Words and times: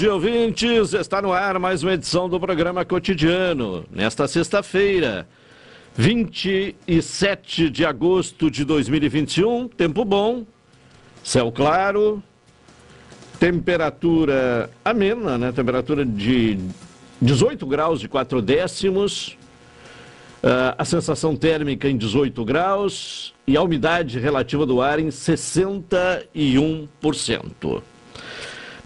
Dia, 0.00 0.14
ouvintes. 0.14 0.94
Está 0.94 1.20
no 1.20 1.30
ar 1.30 1.58
mais 1.58 1.82
uma 1.82 1.92
edição 1.92 2.26
do 2.26 2.40
programa 2.40 2.86
cotidiano. 2.86 3.84
Nesta 3.90 4.26
sexta-feira, 4.26 5.28
27 5.94 7.68
de 7.68 7.84
agosto 7.84 8.50
de 8.50 8.64
2021, 8.64 9.68
tempo 9.68 10.02
bom, 10.02 10.46
céu 11.22 11.52
claro, 11.52 12.22
temperatura 13.38 14.70
amena, 14.82 15.36
né? 15.36 15.52
Temperatura 15.52 16.02
de 16.02 16.58
18 17.20 17.66
graus 17.66 18.00
de 18.00 18.08
4 18.08 18.40
décimos, 18.40 19.36
uh, 20.42 20.72
a 20.78 20.84
sensação 20.86 21.36
térmica 21.36 21.90
em 21.90 21.98
18 21.98 22.42
graus 22.42 23.34
e 23.46 23.54
a 23.54 23.60
umidade 23.60 24.18
relativa 24.18 24.64
do 24.64 24.80
ar 24.80 24.98
em 24.98 25.08
61%. 25.08 27.82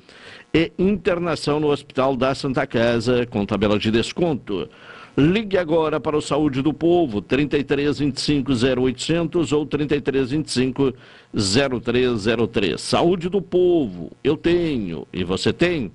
e 0.52 0.70
internação 0.78 1.58
no 1.58 1.68
Hospital 1.70 2.14
da 2.14 2.34
Santa 2.34 2.66
Casa 2.66 3.26
com 3.26 3.46
tabela 3.46 3.78
de 3.78 3.90
desconto. 3.90 4.68
Ligue 5.16 5.56
agora 5.56 5.98
para 5.98 6.16
o 6.16 6.20
Saúde 6.20 6.60
do 6.60 6.74
Povo, 6.74 7.22
33 7.22 8.00
25 8.00 8.52
0800 8.52 9.52
ou 9.52 9.64
33 9.64 10.30
25 10.30 10.92
0303. 11.32 12.80
Saúde 12.80 13.28
do 13.28 13.40
Povo, 13.40 14.10
eu 14.22 14.36
tenho 14.36 15.06
e 15.12 15.24
você 15.24 15.52
tem. 15.52 15.90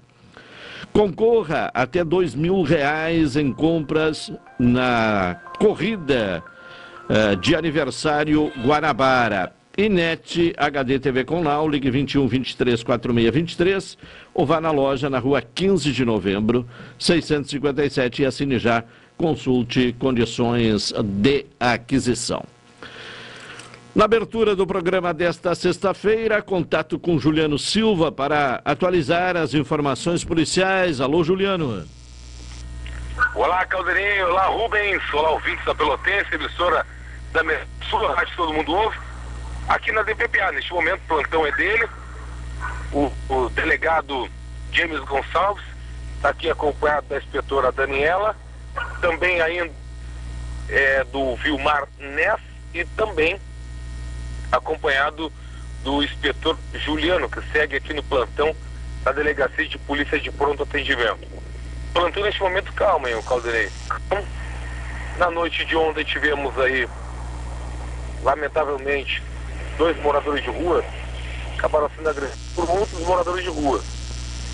Concorra 0.92 1.70
até 1.74 2.04
dois 2.04 2.34
mil 2.34 2.62
reais 2.64 3.36
em 3.36 3.52
compras 3.54 4.32
na 4.58 5.36
corrida 5.60 6.44
uh, 7.10 7.36
de 7.36 7.56
aniversário 7.56 8.52
Guanabara. 8.64 9.54
Inet 9.78 10.54
HD 10.58 11.00
TV 11.00 11.24
com 11.24 11.42
Now, 11.42 11.68
ligue 11.68 11.90
21 11.90 12.28
23 12.28 12.84
46 12.84 13.34
23 13.34 13.98
ou 14.34 14.46
vá 14.46 14.60
na 14.60 14.72
loja 14.72 15.10
na 15.10 15.20
rua 15.20 15.42
15 15.42 15.94
de 15.94 16.04
novembro, 16.04 16.68
657 16.98 18.22
e 18.22 18.26
assine 18.26 18.60
já. 18.60 18.84
Consulte 19.18 19.96
condições 19.98 20.94
de 21.04 21.46
aquisição. 21.60 22.44
Na 23.96 24.06
abertura 24.06 24.56
do 24.56 24.68
programa 24.68 25.14
desta 25.14 25.56
sexta-feira, 25.56 26.42
contato 26.42 27.00
com 27.00 27.20
Juliano 27.20 27.58
Silva 27.58 28.12
para 28.12 28.62
atualizar 28.64 29.36
as 29.36 29.54
informações 29.54 30.24
policiais. 30.24 31.02
Alô, 31.02 31.24
Juliano. 31.24 31.86
Olá, 33.36 33.66
Caldeirinho. 33.66 34.28
Olá, 34.28 34.46
Rubens. 34.46 35.02
Olá, 35.14 35.32
ouvintes 35.32 35.66
da 35.66 35.76
Pelotense, 35.76 36.36
emissora 36.36 36.86
da 37.32 37.42
sua 37.90 38.16
rádio 38.16 38.36
todo 38.36 38.54
mundo 38.54 38.74
ouve, 38.74 38.98
aqui 39.68 39.92
na 39.92 40.04
DPPA. 40.04 40.52
Neste 40.52 40.74
momento 40.74 41.02
o 41.04 41.08
plantão 41.08 41.46
é 41.46 41.52
dele, 41.52 41.88
o, 42.92 43.12
o 43.30 43.50
delegado 43.50 44.30
James 44.72 45.00
Gonçalves, 45.02 45.64
está 46.16 46.30
aqui 46.30 46.50
acompanhado 46.50 47.08
da 47.08 47.18
inspetora 47.18 47.72
Daniela, 47.72 48.36
também 49.02 49.42
ainda 49.42 49.72
é, 50.70 51.04
do 51.06 51.36
Vilmar 51.38 51.88
Ness 51.98 52.40
e 52.74 52.86
também 52.86 53.40
acompanhado 54.52 55.32
do 55.84 56.04
inspetor 56.04 56.58
Juliano, 56.74 57.30
que 57.30 57.42
segue 57.52 57.78
aqui 57.78 57.94
no 57.94 58.04
plantão 58.04 58.56
da 59.04 59.12
Delegacia 59.12 59.68
de 59.68 59.78
Polícia 59.80 60.20
de 60.20 60.32
Pronto 60.32 60.64
Atendimento. 60.64 61.28
Plantão 61.94 62.24
neste 62.24 62.42
momento 62.42 62.72
calma, 62.74 63.10
hein, 63.10 63.22
Calderei. 63.28 63.70
Na 65.18 65.32
noite 65.32 65.66
de 65.66 65.76
ontem 65.76 66.04
tivemos 66.04 66.58
aí 66.60 66.88
lamentavelmente, 68.24 69.24
dois 69.78 69.98
moradores 70.02 70.44
de 70.44 70.50
rua 70.50 70.84
acabaram 71.58 71.90
sendo 71.96 72.10
agredidos 72.10 72.40
por 72.56 72.70
outros 72.70 73.00
moradores 73.02 73.44
de 73.44 73.50
rua. 73.50 73.84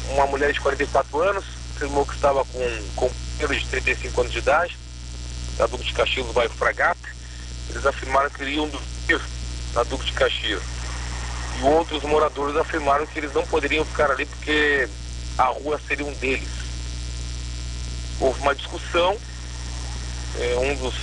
Uma 0.09 0.27
mulher 0.27 0.51
de 0.51 0.59
44 0.59 1.21
anos 1.21 1.45
afirmou 1.75 2.05
que 2.05 2.15
estava 2.15 2.43
com 2.45 2.59
um 2.59 2.89
companheiro 2.95 3.55
de 3.55 3.65
35 3.67 4.21
anos 4.21 4.33
de 4.33 4.39
idade, 4.39 4.77
da 5.57 5.67
Duque 5.67 5.83
de 5.83 5.93
Caxias, 5.93 6.25
do 6.25 6.33
bairro 6.33 6.53
Fragata. 6.53 7.09
Eles 7.69 7.85
afirmaram 7.85 8.29
que 8.29 8.43
iriam 8.43 8.67
dormir 8.67 9.21
na 9.73 9.83
Duque 9.83 10.05
de 10.05 10.13
Caxias. 10.13 10.61
E 11.59 11.63
outros 11.63 12.03
moradores 12.03 12.55
afirmaram 12.55 13.05
que 13.05 13.19
eles 13.19 13.33
não 13.33 13.45
poderiam 13.47 13.85
ficar 13.85 14.11
ali 14.11 14.25
porque 14.25 14.89
a 15.37 15.45
rua 15.45 15.79
seria 15.87 16.05
um 16.05 16.13
deles. 16.13 16.49
Houve 18.19 18.39
uma 18.41 18.55
discussão, 18.55 19.17
é, 20.39 20.55
um 20.57 20.75
dos, 20.75 20.95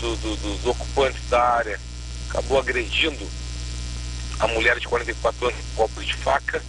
do, 0.00 0.16
do, 0.16 0.36
dos 0.36 0.66
ocupantes 0.66 1.28
da 1.28 1.42
área 1.42 1.78
acabou 2.34 2.58
agredindo 2.58 3.26
a 4.40 4.48
mulher 4.48 4.78
de 4.80 4.88
44 4.88 5.46
anos 5.46 5.60
com 5.60 5.82
copos 5.82 6.04
de 6.04 6.14
faca 6.14 6.60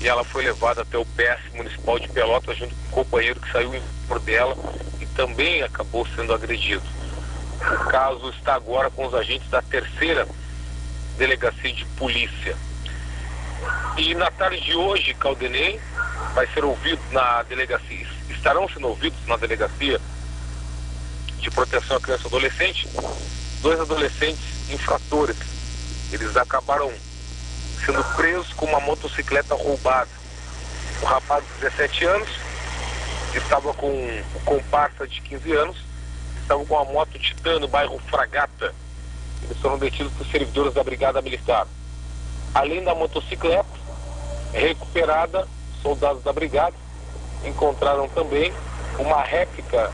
e 0.00 0.08
ela 0.08 0.24
foi 0.24 0.44
levada 0.44 0.80
até 0.80 0.96
o 0.96 1.04
PS 1.04 1.54
municipal 1.54 1.98
de 1.98 2.08
Pelotas 2.08 2.56
junto 2.56 2.74
com 2.74 2.86
um 3.00 3.04
companheiro 3.04 3.38
que 3.38 3.52
saiu 3.52 3.70
por 4.08 4.18
dela 4.20 4.56
e 5.00 5.06
também 5.06 5.62
acabou 5.62 6.06
sendo 6.16 6.32
agredido. 6.32 6.82
O 7.60 7.84
caso 7.90 8.30
está 8.30 8.54
agora 8.54 8.90
com 8.90 9.06
os 9.06 9.14
agentes 9.14 9.48
da 9.50 9.60
terceira 9.60 10.26
delegacia 11.18 11.72
de 11.72 11.84
polícia. 11.96 12.56
E 13.96 14.14
na 14.14 14.30
tarde 14.30 14.60
de 14.60 14.74
hoje, 14.74 15.14
Caldenei 15.14 15.80
vai 16.34 16.46
ser 16.48 16.64
ouvido 16.64 17.00
na 17.12 17.42
delegacia, 17.44 18.06
estarão 18.28 18.68
sendo 18.68 18.88
ouvidos 18.88 19.18
na 19.26 19.36
delegacia 19.36 20.00
de 21.38 21.50
proteção 21.50 21.96
à 21.96 22.00
criança 22.00 22.24
e 22.24 22.26
adolescente, 22.26 22.88
dois 23.64 23.80
adolescentes 23.80 24.70
infratores. 24.70 25.36
Eles 26.12 26.36
acabaram 26.36 26.92
sendo 27.84 28.04
presos 28.14 28.52
com 28.52 28.66
uma 28.66 28.78
motocicleta 28.80 29.54
roubada. 29.54 30.10
O 31.00 31.06
rapaz 31.06 31.42
de 31.42 31.60
17 31.62 32.04
anos 32.04 32.28
estava 33.34 33.72
com 33.72 33.88
o 33.88 34.40
comparsa 34.44 35.08
de 35.08 35.20
15 35.22 35.52
anos, 35.52 35.76
estava 36.42 36.64
com 36.66 36.78
a 36.78 36.84
moto 36.84 37.18
Titã 37.18 37.58
no 37.58 37.66
bairro 37.66 37.98
Fragata. 38.10 38.74
Eles 39.42 39.58
foram 39.58 39.78
detidos 39.78 40.12
por 40.12 40.26
servidores 40.26 40.74
da 40.74 40.84
Brigada 40.84 41.22
Militar. 41.22 41.66
Além 42.54 42.84
da 42.84 42.94
motocicleta, 42.94 43.66
recuperada, 44.52 45.48
soldados 45.82 46.22
da 46.22 46.34
Brigada 46.34 46.76
encontraram 47.44 48.08
também 48.10 48.52
uma 48.98 49.22
réplica 49.22 49.90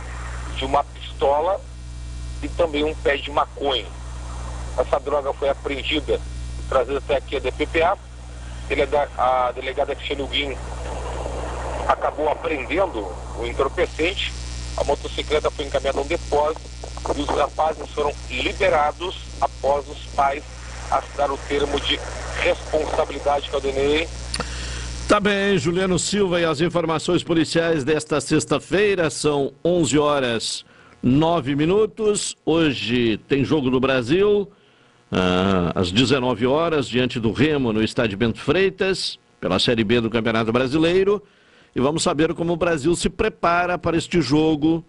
de 0.57 0.65
uma 0.65 0.83
pistola 0.83 1.61
e 2.43 2.49
também 2.49 2.85
um 2.85 2.95
pé 2.95 3.17
de 3.17 3.31
maconha. 3.31 3.87
Essa 4.79 4.99
droga 4.99 5.33
foi 5.33 5.49
apreendida 5.49 6.21
e 6.59 6.69
trazida 6.69 6.99
até 6.99 7.17
aqui 7.17 7.37
a 7.37 7.41
DPPA. 7.41 7.99
A 9.19 9.53
delegada 9.53 9.95
Cristiane 9.95 10.23
Huguin 10.23 10.57
acabou 11.89 12.29
apreendendo 12.29 13.01
o 13.39 13.47
entorpecente. 13.47 14.33
A 14.77 14.85
motocicleta 14.85 15.51
foi 15.51 15.65
encaminhada 15.65 15.99
a 15.99 16.03
um 16.03 16.07
depósito 16.07 16.61
e 17.17 17.21
os 17.21 17.29
rapazes 17.29 17.89
foram 17.91 18.13
liberados 18.31 19.17
após 19.41 19.89
os 19.89 19.99
pais 20.15 20.45
assinar 20.91 21.31
o 21.31 21.39
termo 21.49 21.81
de 21.81 21.99
responsabilidade 22.43 23.49
que 23.49 23.55
eu 23.55 23.61
denei 23.61 24.09
Tá 25.11 25.19
bem, 25.19 25.59
Juliano 25.59 25.99
Silva 25.99 26.41
e 26.41 26.45
as 26.45 26.61
informações 26.61 27.25
policiais 27.25 27.83
desta 27.83 28.21
sexta-feira 28.21 29.11
são 29.11 29.53
11 29.65 29.99
horas 29.99 30.65
9 31.03 31.57
minutos. 31.57 32.37
Hoje 32.45 33.19
tem 33.29 33.45
jogo 33.45 33.71
do 33.71 33.81
Brasil 33.81 34.51
ah, 35.11 35.73
às 35.75 35.91
19 35.91 36.47
horas 36.47 36.89
diante 36.89 37.19
do 37.19 37.33
Remo 37.33 37.73
no 37.73 37.83
estádio 37.83 38.19
Bento 38.19 38.39
Freitas 38.39 39.19
pela 39.41 39.59
Série 39.59 39.85
B 39.85 40.01
do 40.01 40.11
Campeonato 40.11 40.53
Brasileiro 40.53 41.23
e 41.75 41.81
vamos 41.81 42.03
saber 42.03 42.35
como 42.35 42.53
o 42.53 42.57
Brasil 42.57 42.95
se 42.95 43.09
prepara 43.09 43.79
para 43.79 43.97
este 43.97 44.21
jogo 44.21 44.85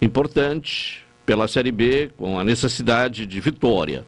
importante 0.00 1.04
pela 1.26 1.48
Série 1.48 1.72
B 1.72 2.10
com 2.16 2.38
a 2.38 2.44
necessidade 2.44 3.26
de 3.26 3.40
vitória. 3.40 4.06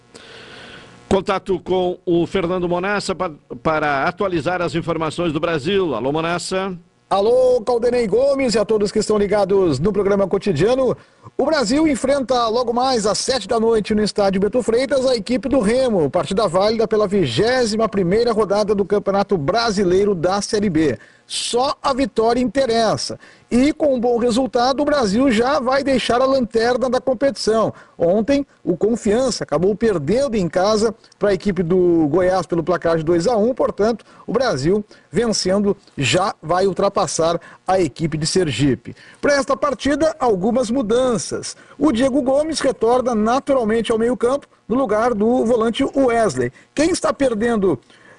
Contato 1.08 1.58
com 1.60 1.98
o 2.04 2.26
Fernando 2.26 2.68
Monassa 2.68 3.14
para 3.14 4.04
atualizar 4.04 4.60
as 4.60 4.74
informações 4.74 5.32
do 5.32 5.40
Brasil. 5.40 5.94
Alô, 5.94 6.12
Monassa. 6.12 6.76
Alô, 7.08 7.62
Caldenei 7.64 8.04
Gomes 8.08 8.56
e 8.56 8.58
a 8.58 8.64
todos 8.64 8.90
que 8.90 8.98
estão 8.98 9.16
ligados 9.16 9.78
no 9.78 9.92
programa 9.92 10.26
cotidiano. 10.26 10.96
O 11.38 11.46
Brasil 11.46 11.86
enfrenta 11.86 12.48
logo 12.48 12.72
mais 12.72 13.06
às 13.06 13.18
sete 13.18 13.46
da 13.46 13.60
noite 13.60 13.94
no 13.94 14.02
estádio 14.02 14.40
Beto 14.40 14.60
Freitas 14.60 15.06
a 15.06 15.14
equipe 15.14 15.48
do 15.48 15.60
Remo, 15.60 16.10
partida 16.10 16.48
válida 16.48 16.88
pela 16.88 17.06
vigésima 17.06 17.88
primeira 17.88 18.32
rodada 18.32 18.74
do 18.74 18.84
Campeonato 18.84 19.38
Brasileiro 19.38 20.16
da 20.16 20.42
Série 20.42 20.68
B. 20.68 20.98
Só 21.26 21.74
a 21.82 21.92
vitória 21.92 22.40
interessa. 22.40 23.18
E 23.50 23.72
com 23.72 23.94
um 23.94 24.00
bom 24.00 24.18
resultado, 24.18 24.80
o 24.80 24.84
Brasil 24.84 25.30
já 25.30 25.60
vai 25.60 25.82
deixar 25.82 26.20
a 26.20 26.24
lanterna 26.24 26.88
da 26.88 27.00
competição. 27.00 27.72
Ontem, 27.96 28.46
o 28.64 28.76
Confiança 28.76 29.44
acabou 29.44 29.74
perdendo 29.74 30.36
em 30.36 30.48
casa 30.48 30.94
para 31.18 31.30
a 31.30 31.34
equipe 31.34 31.62
do 31.62 32.08
Goiás 32.08 32.46
pelo 32.46 32.62
placar 32.62 32.96
de 32.96 33.04
2 33.04 33.26
a 33.26 33.36
1 33.36 33.54
portanto, 33.54 34.04
o 34.26 34.32
Brasil 34.32 34.84
vencendo 35.10 35.76
já 35.96 36.34
vai 36.42 36.66
ultrapassar 36.66 37.40
a 37.66 37.80
equipe 37.80 38.18
de 38.18 38.26
Sergipe. 38.26 38.94
Para 39.20 39.34
esta 39.34 39.56
partida, 39.56 40.14
algumas 40.18 40.70
mudanças. 40.70 41.56
O 41.78 41.92
Diego 41.92 42.22
Gomes 42.22 42.60
retorna 42.60 43.14
naturalmente 43.14 43.90
ao 43.90 43.98
meio-campo 43.98 44.46
no 44.68 44.74
lugar 44.74 45.14
do 45.14 45.44
volante 45.44 45.84
Wesley. 45.84 46.52
Quem 46.74 46.90
está 46.90 47.12
perdendo 47.12 47.78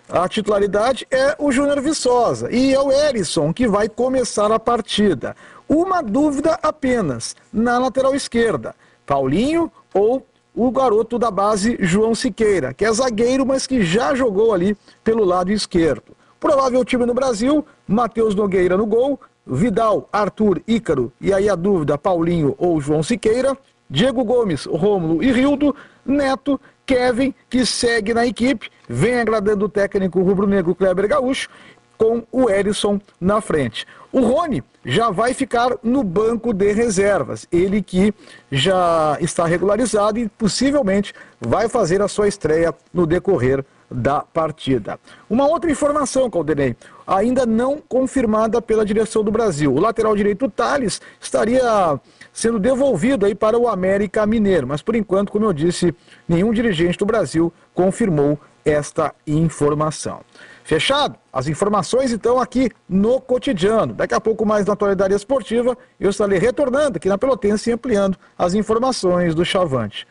a 0.10 0.28
titularidade 0.28 1.06
é 1.12 1.36
o 1.38 1.52
Júnior 1.52 1.82
Viçosa 1.82 2.50
e 2.50 2.74
é 2.74 2.80
o 2.80 2.92
Erisson 2.92 3.52
que 3.52 3.68
vai 3.68 3.90
começar 3.90 4.52
a 4.52 4.60
partida. 4.60 5.36
Uma 5.68 6.02
dúvida 6.02 6.58
apenas 6.64 7.36
na 7.52 7.78
lateral 7.78 8.16
esquerda: 8.16 8.74
Paulinho 9.06 9.72
ou 9.94 10.26
o 10.56 10.72
garoto 10.72 11.20
da 11.20 11.30
base 11.30 11.78
João 11.80 12.16
Siqueira, 12.16 12.74
que 12.74 12.86
é 12.86 12.92
zagueiro, 12.92 13.46
mas 13.46 13.68
que 13.68 13.84
já 13.84 14.16
jogou 14.16 14.54
ali 14.54 14.78
pelo 15.04 15.26
lado 15.26 15.52
esquerdo. 15.52 16.16
Provável 16.40 16.86
time 16.86 17.06
no 17.06 17.14
Brasil: 17.14 17.66
Matheus 17.86 18.34
Nogueira 18.34 18.78
no 18.78 18.86
gol, 18.86 19.20
Vidal, 19.46 20.08
Arthur, 20.12 20.62
Ícaro 20.66 21.12
e 21.20 21.34
aí 21.34 21.50
a 21.50 21.56
dúvida: 21.56 21.98
Paulinho 21.98 22.56
ou 22.58 22.80
João 22.80 23.04
Siqueira. 23.04 23.58
Diego 23.90 24.24
Gomes, 24.24 24.66
Rômulo 24.66 25.24
e 25.24 25.32
Rildo, 25.32 25.74
Neto, 26.06 26.60
Kevin, 26.88 27.36
que 27.50 27.66
segue 27.66 28.14
na 28.14 28.26
equipe, 28.26 28.70
vem 28.88 29.20
agradando 29.20 29.66
o 29.66 29.70
técnico 29.70 30.22
rubro-negro 30.22 30.74
Kleber 30.74 31.06
Gaúcho, 31.06 31.50
com 31.98 32.24
o 32.32 32.50
Erisson 32.50 33.02
na 33.20 33.42
frente. 33.42 33.86
O 34.12 34.22
Rony 34.22 34.64
já 34.86 35.10
vai 35.10 35.34
ficar 35.34 35.76
no 35.84 36.02
banco 36.02 36.54
de 36.54 36.72
reservas, 36.72 37.46
ele 37.52 37.82
que 37.82 38.14
já 38.50 39.18
está 39.20 39.46
regularizado 39.46 40.18
e 40.18 40.30
possivelmente 40.30 41.14
vai 41.42 41.68
fazer 41.68 42.02
a 42.02 42.08
sua 42.08 42.30
estreia 42.30 42.74
no 42.94 43.06
decorrer 43.06 43.66
da 43.90 44.22
partida. 44.22 45.00
Uma 45.30 45.48
outra 45.48 45.72
informação, 45.72 46.30
Caldenei, 46.30 46.76
ainda 47.06 47.46
não 47.46 47.80
confirmada 47.80 48.62
pela 48.62 48.86
direção 48.86 49.24
do 49.24 49.32
Brasil. 49.32 49.74
O 49.74 49.80
lateral 49.80 50.16
direito 50.16 50.50
Thales 50.50 51.02
estaria 51.20 52.00
sendo 52.34 52.60
devolvido 52.60 53.26
aí 53.26 53.34
para 53.34 53.58
o 53.58 53.68
América 53.68 54.26
Mineiro. 54.26 54.68
Mas 54.68 54.82
por 54.82 54.96
enquanto, 54.96 55.32
como 55.32 55.46
eu 55.46 55.54
disse, 55.54 55.96
nenhum 56.28 56.52
dirigente 56.52 56.98
do 56.98 57.06
Brasil 57.06 57.52
confirmou 57.74 58.38
esta 58.66 59.16
informação. 59.26 60.22
Fechado? 60.64 61.16
As 61.32 61.48
informações 61.48 62.12
então 62.12 62.42
aqui 62.42 62.70
no 62.90 63.22
cotidiano. 63.22 63.94
Daqui 63.94 64.14
a 64.14 64.20
pouco 64.20 64.46
mais 64.46 64.66
na 64.66 64.74
atualidade 64.74 65.14
esportiva, 65.14 65.78
eu 65.98 66.10
estarei 66.10 66.38
retornando 66.38 66.98
aqui 66.98 67.08
na 67.08 67.18
Pelotense 67.18 67.70
e 67.70 67.74
ampliando 67.74 68.18
as 68.38 68.54
informações 68.54 69.34
do 69.34 69.46
Chavante. 69.46 70.06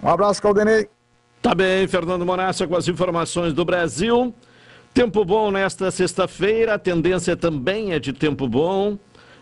Um 0.00 0.08
abraço, 0.08 0.40
Caldenei. 0.40 0.88
Tá 1.46 1.54
bem, 1.54 1.86
Fernando 1.86 2.26
Monassa 2.26 2.66
com 2.66 2.74
as 2.74 2.88
informações 2.88 3.52
do 3.52 3.64
Brasil. 3.64 4.34
Tempo 4.92 5.24
bom 5.24 5.52
nesta 5.52 5.92
sexta-feira, 5.92 6.74
a 6.74 6.78
tendência 6.78 7.36
também 7.36 7.92
é 7.92 8.00
de 8.00 8.12
tempo 8.12 8.48
bom. 8.48 8.94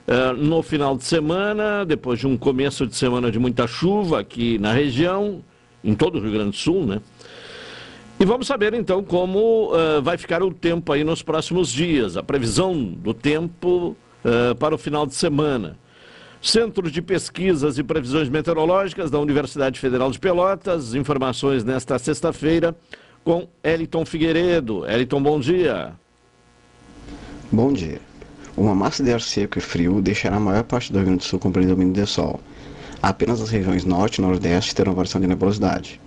Uh, 0.06 0.36
no 0.36 0.62
final 0.62 0.98
de 0.98 1.04
semana, 1.04 1.82
depois 1.82 2.18
de 2.18 2.26
um 2.26 2.36
começo 2.36 2.86
de 2.86 2.94
semana 2.94 3.30
de 3.30 3.38
muita 3.38 3.66
chuva 3.66 4.20
aqui 4.20 4.58
na 4.58 4.70
região, 4.70 5.42
em 5.82 5.94
todo 5.94 6.18
o 6.18 6.20
Rio 6.20 6.32
Grande 6.32 6.50
do 6.50 6.56
Sul, 6.56 6.84
né? 6.84 7.00
E 8.20 8.24
vamos 8.26 8.46
saber 8.48 8.74
então 8.74 9.02
como 9.02 9.72
uh, 9.72 10.02
vai 10.02 10.18
ficar 10.18 10.42
o 10.42 10.52
tempo 10.52 10.92
aí 10.92 11.04
nos 11.04 11.22
próximos 11.22 11.72
dias, 11.72 12.18
a 12.18 12.22
previsão 12.22 12.84
do 12.84 13.14
tempo 13.14 13.96
uh, 14.22 14.54
para 14.56 14.74
o 14.74 14.78
final 14.78 15.06
de 15.06 15.14
semana. 15.14 15.78
Centro 16.44 16.90
de 16.90 17.00
Pesquisas 17.00 17.78
e 17.78 17.82
Previsões 17.82 18.28
Meteorológicas 18.28 19.10
da 19.10 19.18
Universidade 19.18 19.80
Federal 19.80 20.10
de 20.10 20.18
Pelotas, 20.18 20.94
informações 20.94 21.64
nesta 21.64 21.98
sexta-feira 21.98 22.76
com 23.24 23.48
Eliton 23.64 24.04
Figueiredo. 24.04 24.86
Eliton, 24.86 25.22
bom 25.22 25.40
dia. 25.40 25.94
Bom 27.50 27.72
dia. 27.72 27.98
Uma 28.54 28.74
massa 28.74 29.02
de 29.02 29.10
ar 29.10 29.22
seco 29.22 29.56
e 29.56 29.60
frio 29.62 30.02
deixará 30.02 30.36
a 30.36 30.40
maior 30.40 30.64
parte 30.64 30.92
do 30.92 30.98
Rio 30.98 31.06
Grande 31.06 31.20
do 31.20 31.24
Sul 31.24 31.38
com 31.38 31.50
predomínio 31.50 31.94
de 31.94 32.04
sol. 32.06 32.38
Apenas 33.00 33.40
as 33.40 33.48
regiões 33.48 33.86
norte 33.86 34.18
e 34.18 34.20
nordeste 34.20 34.74
terão 34.74 34.92
variação 34.92 35.22
de 35.22 35.26
nebulosidade. 35.26 35.98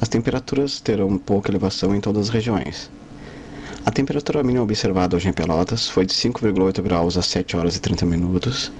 As 0.00 0.08
temperaturas 0.08 0.78
terão 0.78 1.18
pouca 1.18 1.50
elevação 1.50 1.92
em 1.92 2.00
todas 2.00 2.28
as 2.28 2.28
regiões. 2.28 2.88
A 3.84 3.90
temperatura 3.90 4.44
mínima 4.44 4.62
observada 4.62 5.16
hoje 5.16 5.28
em 5.28 5.32
Pelotas 5.32 5.88
foi 5.88 6.06
de 6.06 6.14
5,8 6.14 6.80
graus 6.82 7.18
às 7.18 7.26
7 7.26 7.56
horas 7.56 7.74
e 7.74 7.80
30 7.80 8.06
minutos 8.06 8.70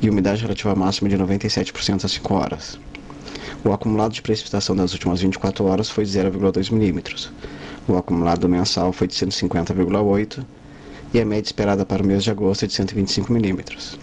e 0.00 0.08
umidade 0.08 0.42
relativa 0.42 0.74
máxima 0.74 1.08
de 1.08 1.16
97% 1.16 2.04
às 2.04 2.12
5 2.12 2.34
horas. 2.34 2.78
O 3.64 3.72
acumulado 3.72 4.12
de 4.12 4.22
precipitação 4.22 4.74
das 4.74 4.92
últimas 4.92 5.20
24 5.20 5.64
horas 5.66 5.90
foi 5.90 6.04
de 6.04 6.10
0,2 6.12 6.72
milímetros. 6.72 7.30
O 7.86 7.96
acumulado 7.96 8.48
mensal 8.48 8.92
foi 8.92 9.06
de 9.06 9.14
150,8 9.14 10.44
e 11.12 11.20
a 11.20 11.24
média 11.24 11.48
esperada 11.48 11.84
para 11.84 12.02
o 12.02 12.06
mês 12.06 12.24
de 12.24 12.30
agosto 12.30 12.64
é 12.64 12.68
de 12.68 12.72
125 12.72 13.32
milímetros. 13.32 13.98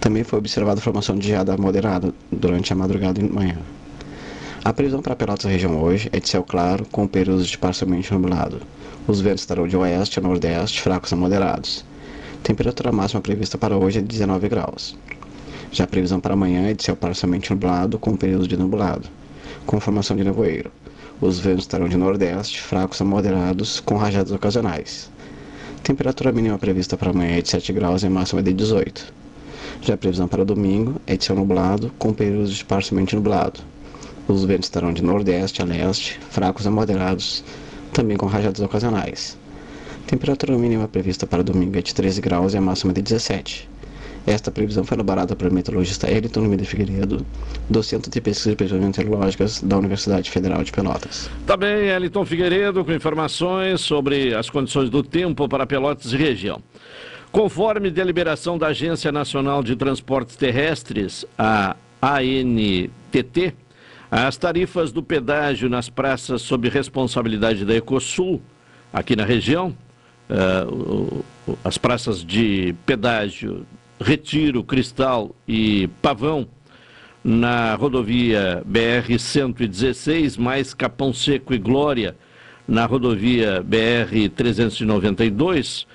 Também 0.00 0.22
foi 0.22 0.38
observada 0.38 0.80
formação 0.80 1.16
de 1.16 1.26
geada 1.26 1.56
moderada 1.56 2.14
durante 2.30 2.72
a 2.72 2.76
madrugada 2.76 3.20
e 3.20 3.24
manhã. 3.24 3.58
A 4.64 4.72
previsão 4.72 5.00
para 5.00 5.16
Pelotas 5.16 5.50
região 5.50 5.82
hoje 5.82 6.08
é 6.12 6.20
de 6.20 6.28
céu 6.28 6.42
claro, 6.42 6.84
com 6.90 7.06
períodos 7.06 7.48
de 7.48 7.56
parcialmente 7.56 8.12
nublado. 8.12 8.60
Os 9.06 9.20
ventos 9.20 9.42
estarão 9.42 9.66
de 9.66 9.76
oeste 9.76 10.18
a 10.18 10.22
nordeste, 10.22 10.82
fracos 10.82 11.12
a 11.12 11.16
moderados. 11.16 11.84
Temperatura 12.42 12.92
máxima 12.92 13.20
prevista 13.20 13.56
para 13.56 13.76
hoje 13.76 13.98
é 13.98 14.02
de 14.02 14.08
19 14.08 14.48
graus. 14.48 14.96
Já 15.76 15.84
a 15.84 15.86
previsão 15.86 16.18
para 16.18 16.32
amanhã 16.32 16.68
é 16.68 16.72
de 16.72 16.82
céu 16.82 16.96
parcialmente 16.96 17.50
nublado 17.50 17.98
com 17.98 18.16
períodos 18.16 18.48
de 18.48 18.56
nublado, 18.56 19.06
com 19.66 19.78
formação 19.78 20.16
de 20.16 20.24
nevoeiro. 20.24 20.72
Os 21.20 21.38
ventos 21.38 21.64
estarão 21.64 21.86
de 21.86 21.98
nordeste, 21.98 22.62
fracos 22.62 22.98
a 23.02 23.04
moderados, 23.04 23.78
com 23.80 23.94
rajadas 23.94 24.32
ocasionais. 24.32 25.10
Temperatura 25.82 26.32
mínima 26.32 26.56
prevista 26.56 26.96
para 26.96 27.10
amanhã 27.10 27.36
é 27.36 27.42
de 27.42 27.50
7 27.50 27.74
graus 27.74 28.02
e 28.02 28.06
a 28.06 28.10
máxima 28.10 28.40
é 28.40 28.44
de 28.44 28.54
18. 28.54 29.12
Já 29.82 29.92
a 29.92 29.96
previsão 29.98 30.26
para 30.26 30.46
domingo 30.46 30.98
é 31.06 31.14
de 31.14 31.26
céu 31.26 31.36
nublado, 31.36 31.92
com 31.98 32.10
períodos 32.10 32.54
de 32.54 32.64
parcialmente 32.64 33.14
nublado. 33.14 33.60
Os 34.26 34.46
ventos 34.46 34.68
estarão 34.68 34.94
de 34.94 35.04
nordeste 35.04 35.60
a 35.60 35.66
leste, 35.66 36.18
fracos 36.30 36.66
a 36.66 36.70
moderados, 36.70 37.44
também 37.92 38.16
com 38.16 38.24
rajadas 38.24 38.62
ocasionais. 38.62 39.36
Temperatura 40.06 40.56
mínima 40.56 40.88
prevista 40.88 41.26
para 41.26 41.44
domingo 41.44 41.76
é 41.76 41.82
de 41.82 41.94
13 41.94 42.22
graus 42.22 42.54
e 42.54 42.56
a 42.56 42.62
máxima 42.62 42.94
de 42.94 43.02
17. 43.02 43.75
Esta 44.26 44.50
previsão 44.50 44.82
foi 44.82 44.96
elaborada 44.96 45.36
pelo 45.36 45.54
meteorologista 45.54 46.10
Elton 46.10 46.40
Lima 46.40 46.56
de 46.56 46.64
Figueiredo, 46.64 47.24
do 47.70 47.82
Centro 47.82 48.10
de 48.10 48.20
Pesquisas 48.20 48.52
e 48.52 48.56
Previsões 48.56 48.84
Meteorológicas 48.84 49.62
da 49.62 49.78
Universidade 49.78 50.30
Federal 50.30 50.64
de 50.64 50.72
Pelotas. 50.72 51.30
Também 51.46 51.88
Elton 51.88 52.24
Figueiredo 52.24 52.84
com 52.84 52.92
informações 52.92 53.80
sobre 53.80 54.34
as 54.34 54.50
condições 54.50 54.90
do 54.90 55.02
tempo 55.02 55.48
para 55.48 55.64
Pelotas 55.64 56.12
e 56.12 56.16
região. 56.16 56.60
Conforme 57.30 57.90
deliberação 57.90 58.58
da 58.58 58.68
Agência 58.68 59.12
Nacional 59.12 59.62
de 59.62 59.76
Transportes 59.76 60.34
Terrestres, 60.34 61.24
a 61.38 61.76
ANTT, 62.02 63.54
as 64.10 64.36
tarifas 64.36 64.90
do 64.90 65.02
pedágio 65.02 65.68
nas 65.68 65.88
praças 65.88 66.42
sob 66.42 66.68
responsabilidade 66.68 67.64
da 67.64 67.76
Ecosul, 67.76 68.40
aqui 68.92 69.14
na 69.14 69.24
região, 69.24 69.76
uh, 70.30 71.24
as 71.64 71.76
praças 71.76 72.24
de 72.24 72.74
pedágio 72.84 73.66
Retiro, 74.00 74.62
Cristal 74.62 75.34
e 75.48 75.88
Pavão, 76.02 76.46
na 77.24 77.74
rodovia 77.74 78.62
BR-116, 78.70 80.38
mais 80.38 80.72
Capão 80.74 81.12
Seco 81.12 81.52
e 81.52 81.58
Glória, 81.58 82.16
na 82.68 82.86
rodovia 82.86 83.64
BR-392, 83.68 85.86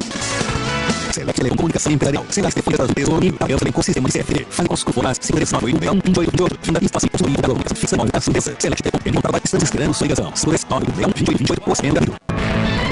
Select 1.13 1.43
Leão 1.43 1.55
Comunicação 1.55 1.91
Imperial. 1.91 2.25
Select 2.29 2.61
Folhas 2.61 2.87
do 2.87 2.93
Tesouro. 2.93 3.23
Imperial 3.23 3.59
também 3.59 3.71
com 3.71 3.81
sistema 3.83 4.07
de 4.09 4.13
CFD. 4.13 4.47
Fancos 4.49 4.83
Cufonas. 4.83 5.17
Segurança 5.21 5.59
981 5.61 6.13
128 6.13 6.59
Fim 6.61 6.73
da 6.73 6.79
pista 6.79 6.99
5 6.99 7.17
Sul 7.17 7.29
da 7.29 7.47
Gomes. 7.47 7.63
Fixa 7.75 7.95
9 7.95 8.11
da 8.11 8.19
Sudesa. 8.19 8.55
Select 8.57 8.83
Teco. 8.83 8.99
Penhão 8.99 9.21
para 9.21 9.37
estamos 9.37 9.63
esperando 9.63 9.93
sua 9.93 10.05
ligação. 10.05 10.35
Segurança 10.35 10.65
9 10.69 10.85
28 10.91 11.37
28 11.37 12.82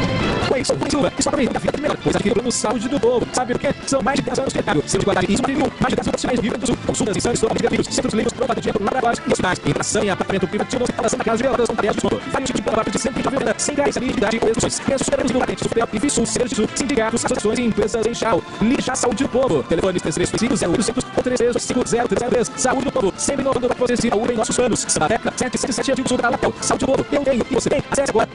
Orçamento 0.52 0.52
Gabido. 0.52 0.54
Oi, 0.54 0.66
sou 0.66 0.76
o 0.76 0.90
Silva. 0.90 1.14
Estou 1.18 1.30
aproveitando 1.30 1.58
a 1.58 1.60
fila 1.60 1.72
primeiro, 1.72 1.98
pois 2.04 2.16
aqui 2.16 2.30
no 2.30 2.36
plano 2.36 2.52
Saúde 2.52 2.90
do 2.90 3.00
Povo. 3.00 3.28
Sabe 3.34 3.54
por 3.54 3.62
quê? 3.62 3.74
São 3.88 4.02
mais 4.02 4.20
de 4.20 4.26
10 4.26 4.40
anos 4.40 4.54
mercado. 4.54 4.84
Selo 4.86 5.00
de 5.00 5.06
qualidade 5.06 5.34
e 5.34 5.38
sobrevivo. 5.38 5.72
Mais 5.80 5.92
de 5.92 5.96
10 5.96 6.08
profissionais 6.08 6.40
do 6.40 6.44
Grande 6.44 6.60
do 6.60 6.68
Sul. 6.68 6.78
Consultas, 6.86 7.18
exames, 7.18 7.40
todos 7.40 7.58
gratuitos. 7.58 7.96
Centros 7.96 8.14
livres, 8.14 8.34
pronto 8.34 8.52
atendimento, 8.52 8.84
laboratórios 8.84 9.22
e 9.26 9.32
hospitais. 9.32 9.62
Inflação 9.66 10.04
e 10.04 10.10
apartamento 10.10 10.48
privativo. 10.48 10.84
Instalação 10.84 11.18
da 11.20 11.26
casa 11.26 11.38
de 11.38 11.44
veladoras 11.44 11.70
com 11.70 11.76
tarefas 11.76 11.96
de 11.96 12.02
desconto. 12.02 12.32
Vários 12.32 12.48
tipos 12.48 12.62
de 12.62 12.70
palavra 12.70 12.92
de 12.92 13.00
130 13.00 13.30
venda. 13.30 13.56
Sem 13.58 13.76
gás, 13.76 13.98
habilidade 13.98 14.36
e 14.36 14.40
preços. 14.40 14.74
Superamos 14.74 15.32
do 15.32 15.40
patente, 15.40 15.64
Supel, 15.64 15.88
Ifisul, 15.94 16.26
Serviço, 16.26 16.70
sindicatos, 16.76 17.26
associações 17.26 17.60
e 17.60 17.62
empresas 17.64 18.06
em 18.06 18.14
Chau. 18.14 18.42
Lixa 18.62 18.96
Saúde 18.96 19.24
do 19.24 19.30
Povo. 19.30 19.64
Telefone 19.64 20.00
3335 20.00 20.72
0800 20.72 21.06
ou 21.16 21.24
3350 21.24 22.60
Saúde 22.60 22.86
do 22.86 22.92
Povo. 22.92 23.14
Sempre 23.18 23.42
inovando 23.42 23.68
para 23.68 23.78
você 23.78 23.96
se 23.96 24.08
em 24.08 24.36
nossos 24.36 24.56
planos. 24.56 24.86
Sabateca 24.88 25.32
777 25.32 25.92
Antigo 25.92 26.10
Sul 26.10 26.18
da 26.18 26.30
Lapel. 26.30 26.54
Saúde 26.62 26.86
do 26.86 26.92
Povo. 26.92 27.06
Eu 27.12 27.24
tenho 27.24 27.46
e 27.50 27.54
você 27.54 27.70
tem. 27.70 27.84
Acesse 27.90 28.10
agora 28.10 28.28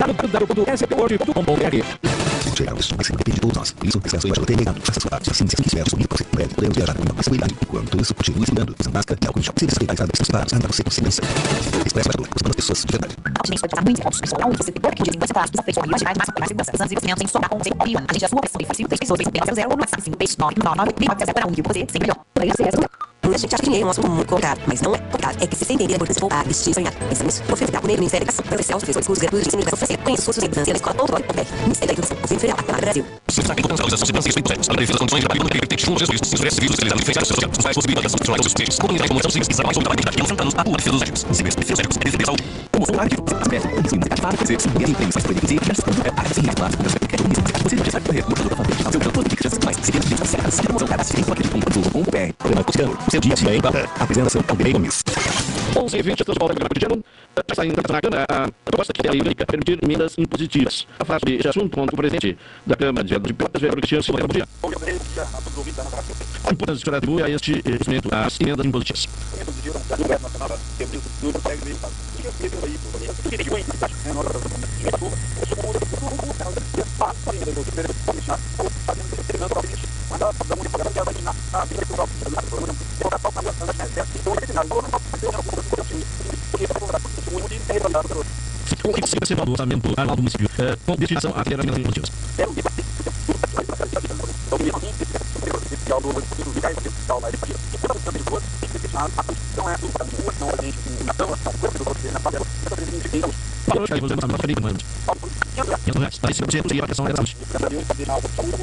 www.scpworld.com.br. 2.57 2.57
Chegamos, 2.57 2.93
mas 2.97 3.09
depende 3.09 3.35
de 3.35 3.41
todos 3.41 3.57
nós. 3.57 3.71
Por 3.73 3.87
isso, 3.87 4.01
esse 4.05 4.17
é 4.17 4.19
o 4.19 4.47
ter 4.47 4.57
negado. 4.57 4.81
Faça 4.81 5.01
sua 5.01 5.11
parte. 5.11 5.31
Assim, 5.31 5.47
se 5.47 5.57
quiser 5.57 5.83
assumir 5.83 6.07
você, 6.09 6.25
breve, 6.33 6.55
podemos 6.55 6.77
viajar 6.77 6.95
com 6.95 7.03
uma 7.03 7.15
possibilidade. 7.15 7.55
Enquanto 7.61 8.01
isso, 8.01 8.15
continue 8.15 8.43
estudando, 8.43 8.75
máscara 8.93 9.21
e 9.21 9.39
em 9.39 9.43
gel. 9.43 9.53
Se 9.57 9.67
desrespeitar 9.67 9.95
as 9.95 10.01
regras 10.01 10.27
separadas, 10.27 10.53
anda 10.53 10.69
você 10.69 10.83
com 10.83 10.91
segurança. 10.91 11.23
Expresso 11.85 12.09
Barador, 12.09 12.27
aproximando 12.27 12.51
as 12.51 12.57
pessoas 12.57 12.85
de 12.85 12.93
verdade. 12.93 13.15
Altamente 13.27 13.61
pode 13.61 13.71
passar 13.71 13.85
muitos 13.85 14.03
pontos. 14.03 14.21
Pessoal, 14.21 14.53
você 14.53 14.73
tem 14.73 14.81
pouco 14.81 14.97
de 14.97 15.03
desenvolver 15.05 15.27
seus 15.27 15.51
desafeitos 15.51 15.83
com 15.83 15.87
imaginar 15.87 16.15
mais 16.17 16.31
para 16.31 16.47
e 16.47 17.29
sonar 17.29 17.49
com 17.51 17.59
você. 17.59 17.71
Orion, 17.81 18.01
a 18.09 18.13
gente 18.13 18.23
é 18.23 18.27
a 18.27 18.29
sua 18.29 18.41
pessoa 18.41 18.63
e 18.63 18.67
pessoas. 18.67 19.21
6 19.21 19.55
0 19.55 19.69
no 19.69 19.77
WhatsApp 19.77 20.03
5 20.03 20.17
6 20.17 20.37
9 20.37 20.55
9 20.65 20.77
9 20.77 20.93
9 20.97 21.33
para 21.33 21.47
um 21.47 21.53
e 21.53 21.63
você 21.63 21.81
sempre 21.81 22.01
melhor. 22.01 22.17
Daí 22.35 22.51
você 22.51 22.63
é 22.65 23.16
a 23.35 23.39
gente 23.39 23.55
acha 23.55 23.63
que 23.63 23.71
dinheiro 23.71 23.85
é 23.85 23.89
um 23.89 23.91
assunto 23.91 24.11
muito 24.11 24.29
complicado, 24.29 24.61
mas 24.67 24.81
não 24.81 24.95
é 24.95 24.99
complicado. 24.99 25.43
É 25.43 25.47
que 25.47 25.57
se 25.57 25.73
entender 25.73 25.95
a 25.95 25.97
importância 25.97 26.15
de 26.15 26.21
poupar, 26.21 26.45
investir, 26.45 26.75
sonhar. 26.75 26.93
Pensamos, 27.09 27.43
ofertar 27.51 27.85
o 27.85 27.87
Ministério 27.87 28.27
da 28.27 28.33
Educação, 28.33 28.45
Professor, 28.47 28.79
professores, 28.79 29.07
cursos 29.07 29.23
gratuitos 29.23 29.49
de 29.49 29.57
e 29.57 29.61
educação 29.61 29.87
oferecer. 29.87 30.13
Os 30.13 30.25
cursos 30.25 30.37
de 30.37 30.41
segurança 30.41 30.71
na 30.71 30.77
escola.org.br. 30.77 31.63
Ministério 31.63 31.87
da 31.87 31.93
Educação, 31.93 32.17
Governo 32.17 32.41
Federal, 32.41 32.81
Brasil. 32.81 33.05
Se 33.29 33.41
e 35.67 36.17
de 36.17 36.29
censura, 36.29 36.51
civis, 36.51 36.71
especializados, 36.71 37.01
diferenciados, 37.01 37.29
sociais, 37.29 37.53
os 37.57 37.65
mais 37.65 37.75
possibilidades 37.75 38.13
das 38.13 38.19
funcionários 38.19 38.47
dos 38.47 38.55
peixes, 38.55 38.79
comunidade, 38.79 39.09
comunicação, 39.09 39.31
civis, 39.31 39.49
exame, 39.51 39.75
sobre 39.75 39.89
trabalho, 39.89 40.01
identidade, 40.01 40.37
Luz, 40.37 40.55
a 40.57 40.63
defesa 40.77 40.93
dos 40.93 41.03
agentes, 41.03 41.27
civis, 41.33 41.55
defesa 41.55 41.83
médicos, 41.83 41.97
defesa 41.97 42.19
da 42.19 42.25
saúde. 42.27 42.45
Como 42.73 42.87
formulário 42.87 43.11
de 43.11 43.35
aspecto, 43.35 43.81
ensino, 43.81 44.03
ativado, 44.11 44.37
fazer, 44.37 44.61
subir 44.61 44.85
de 44.85 44.91
emprego, 44.91 45.13
faz 45.13 45.25
proibido 45.25 45.53
e 45.53 45.59
diversas 45.59 45.85
coisas, 45.85 46.03
área 46.07 46.31
assim, 46.31 46.43
não 46.43 46.91
sei 46.91 46.97
o 46.97 47.09
que 47.09 47.17
é 47.17 47.19
isso, 47.19 47.41
você 47.63 47.77
não 47.77 47.85
sabe 47.91 48.07
correr, 48.07 48.25
mudando 48.29 48.49
da 48.49 48.57
família, 48.57 48.91
seu 48.91 49.01
canto, 49.01 49.29
de 49.29 49.37
crianças, 49.37 49.59
mais, 49.65 49.77
se 49.77 49.93
tem 49.93 50.01
de 50.01 50.29
certas, 50.29 50.55
se 50.55 50.63
promoção, 50.63 50.87
o 53.19 53.21
seu 53.21 53.21
dia 53.21 53.33
a 53.33 53.37
dia 53.37 53.55
em 53.57 53.61
Bata, 53.61 53.89
apresentação, 53.99 54.43
Caldeirei 54.43 54.73
Gomes. 54.75 55.03
11 55.77 55.97
e 55.97 56.03
20, 56.03 56.21
estamos 56.21 56.39
voltando 56.39 56.59
para 56.59 56.67
o 56.67 56.69
cotidiano. 56.69 57.05
Está 57.37 57.55
saindo 57.55 57.77
na 57.77 58.01
Câmara 58.01 58.27
a 58.29 58.49
proposta 58.65 58.93
que 58.93 59.07
é 59.07 59.11
a 59.11 59.13
lei 59.13 59.23
vai 59.23 59.35
permitir 59.35 59.79
emendas 59.83 60.15
impositivas. 60.19 60.87
A 60.99 61.05
sobre 61.05 61.37
esse 61.37 61.49
assunto 61.49 61.75
com 61.75 61.85
o 61.85 61.87
presidente 61.87 62.37
da 62.67 62.77
Câmara 62.77 63.05
de 63.05 63.19
de 63.19 63.33
Pelotas, 63.33 63.61
vereador 63.61 63.81
Cristiano 63.81 64.03
Silva. 64.03 64.21
Bom 64.21 64.29
dia. 64.29 64.47
A 66.45 66.53
importância 66.53 66.85
que 66.85 66.91
atribui 66.95 67.23
a 67.23 67.29
este 67.29 67.63
instrumento, 67.67 68.09
as 68.13 68.41
emendas 68.41 68.67
impositivas. 68.67 69.09
Ficou 88.65 88.95
em 88.97 89.27
cima 89.27 89.45
do 89.45 89.53
orçamento 89.53 89.93
anual 89.97 90.17
do 90.17 90.23
município, 90.23 90.49
com 90.87 90.97
destinação 90.97 91.33
a 91.37 91.45
que 91.45 91.55
vamos 91.55 91.67
fazer 91.67 91.83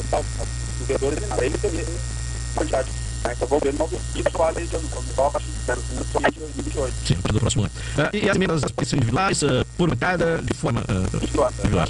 para 0.09 0.72
mano. 0.83 1.13
E 1.13 1.19
reais, 1.19 1.29
para 1.29 1.45
isso 1.45 1.57
você 1.57 1.67
conseguir 1.67 1.81
a 1.81 1.83
questão 1.83 2.65
da 2.65 2.83
saúde. 2.83 3.03
Então 3.31 3.47
vou 3.47 3.59
ver 3.59 3.73
novo 3.73 4.01
e 4.15 4.23
trabalho 4.23 4.67
de 4.67 4.75
ano, 4.75 4.89
só 5.15 5.27
a 5.27 5.31
partir 5.31 5.47
de 5.47 6.39
2028. 6.39 6.93
Sim, 7.07 7.15
do 7.15 7.39
próximo 7.39 7.63
ano. 7.63 7.71
Uh, 7.97 8.15
e 8.15 8.29
as 8.29 8.35
emendas 8.35 8.61
individuais, 8.93 9.41
uh, 9.43 9.65
por 9.77 9.89
bancada, 9.89 10.41
de 10.41 10.53
forma 10.53 10.81
uh, 10.81 11.07
individual. 11.15 11.87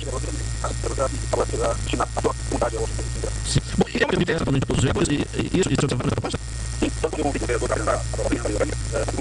Sim. 3.47 3.59
Bom, 3.77 3.85
e 3.93 4.03
é 4.03 4.05
uma 4.05 4.13
evidência 4.13 4.45
também 4.45 4.59
de 4.59 4.67
todos 4.67 4.83
os 4.83 4.83
vereadores, 4.83 5.09
e, 5.09 5.27
e 5.39 5.59
isso, 5.59 5.73
isso 5.73 5.85
é 5.89 5.95
uma 5.95 6.03
proposta? 6.03 6.39
Sim, 6.79 6.91
tanto 7.01 7.15
que 7.15 7.21
eu 7.21 7.27
é 7.27 7.31
não 7.31 7.93
é 7.93 7.95
é 7.95 9.17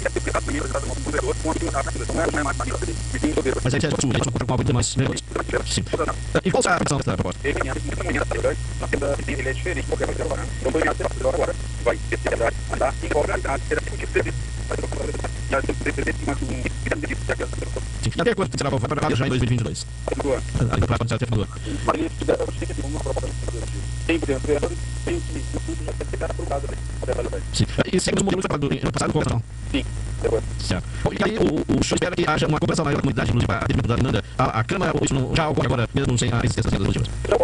sua, 0.00 0.23
é 0.34 0.40
sua 0.40 0.50
E 18.04 18.08
é 18.08 18.10
tá 18.10 18.10
é. 18.10 18.10
Então, 18.10 18.10
que 18.10 18.10
e 18.10 18.10
que. 18.10 18.20
Até 18.20 18.34
quando 18.34 18.58
será 18.58 18.70
preparado 18.70 19.16
já 19.16 19.26
em 19.26 19.30
2022? 19.30 19.86
Ali 20.70 20.86
para 20.86 20.96
acontecer 20.96 21.14
até 21.14 21.26
final 21.26 21.44
do 21.44 21.52
ano. 21.52 21.60
Mas 21.86 22.00
ele 22.00 22.10
tiver, 22.18 22.38
eu 22.38 22.46
que 22.46 22.86
uma 22.86 23.00
proposta 23.00 23.28
tem 24.06 24.18
que 24.18 24.26
tem 24.26 25.20
que 25.20 25.42
tudo 25.64 25.84
já 25.84 25.92
tem 25.92 26.06
que 26.06 26.16
ser 26.16 26.24
aprovado. 26.24 26.68
Sim. 27.52 27.66
E 27.92 28.00
seguimos 28.00 28.22
o 28.22 28.24
modelo 28.24 28.42
que 28.42 28.80
foi 28.80 28.92
passado 28.92 29.12
com 29.12 29.20
a 29.20 29.40
Sim. 29.70 29.84
Certo. 30.58 30.86
E 31.12 31.24
aí 31.24 31.38
o, 31.38 31.78
o 31.78 31.84
senhor 31.84 31.96
espera 31.96 32.16
que 32.16 32.24
haja 32.26 32.46
uma 32.46 32.58
cooperação 32.58 32.84
maior 32.84 32.96
da 32.96 33.02
comunidade, 33.02 33.30
inclusive 33.30 33.52
a 33.52 33.58
atendimento 33.58 33.88
da 33.88 33.96
demanda, 33.96 34.24
a, 34.38 34.60
a 34.60 34.64
Câmara, 34.64 34.92
ou 34.94 35.04
isso 35.04 35.14
não, 35.14 35.34
já 35.34 35.48
ocorre 35.48 35.66
agora, 35.66 35.88
mesmo 35.94 36.18
sem 36.18 36.32
a 36.32 36.38
existência 36.38 36.70
das 36.70 36.80
legislativas? 36.80 37.08
É. 37.24 37.34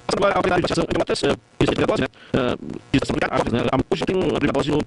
Agora, 0.08 0.34
a 0.34 0.36
autoridade 0.36 0.66
de 0.66 0.72
ação, 0.72 0.84
eu 0.94 1.02
até 1.02 1.14
sei, 1.14 1.30
isso 1.60 1.72
é 1.72 1.80
negócio, 1.80 2.02
né? 2.02 3.60
Hoje 3.90 4.04
tem 4.04 4.16
um 4.16 4.38
no 4.72 4.82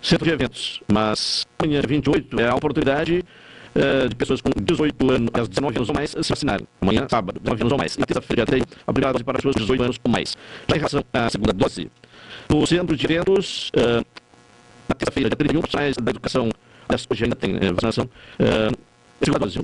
centro 0.00 0.24
de 0.24 0.32
eventos, 0.32 0.82
mas 0.92 1.46
amanhã, 1.58 1.80
28, 1.86 2.40
é 2.40 2.48
a 2.48 2.54
oportunidade 2.54 3.24
uh, 3.76 4.08
de 4.08 4.14
pessoas 4.14 4.40
com 4.40 4.50
18 4.50 5.10
anos, 5.10 5.48
19 5.48 5.76
anos 5.76 5.88
ou 5.88 5.94
mais 5.94 6.10
se 6.10 6.28
vacinarem. 6.28 6.66
Amanhã, 6.80 7.06
sábado, 7.08 7.40
19 7.40 7.62
anos 7.62 7.72
ou 7.72 7.78
mais. 7.78 7.94
E 7.94 8.06
terça-feira, 8.06 8.46
tem 8.46 8.62
obrigado 8.86 9.24
para 9.24 9.34
pessoas 9.34 9.54
de 9.54 9.62
18 9.62 9.82
anos 9.82 10.00
ou 10.02 10.10
mais. 10.10 10.36
Já 10.68 10.76
em 10.76 10.78
relação 10.78 11.04
à 11.12 11.30
segunda 11.30 11.52
dose, 11.52 11.90
no 12.48 12.66
centro 12.66 12.96
de 12.96 13.04
eventos, 13.04 13.70
uh, 13.76 14.04
na 14.88 14.94
terça-feira, 14.94 15.28
dia 15.28 15.36
31, 15.36 15.60
profissionais 15.60 15.96
da 15.96 16.10
educação, 16.10 16.50
hoje 17.10 17.24
ainda 17.24 17.36
tem 17.36 17.56
uh, 17.56 17.74
vacinação, 17.74 18.08
segunda 19.24 19.38
dose. 19.38 19.58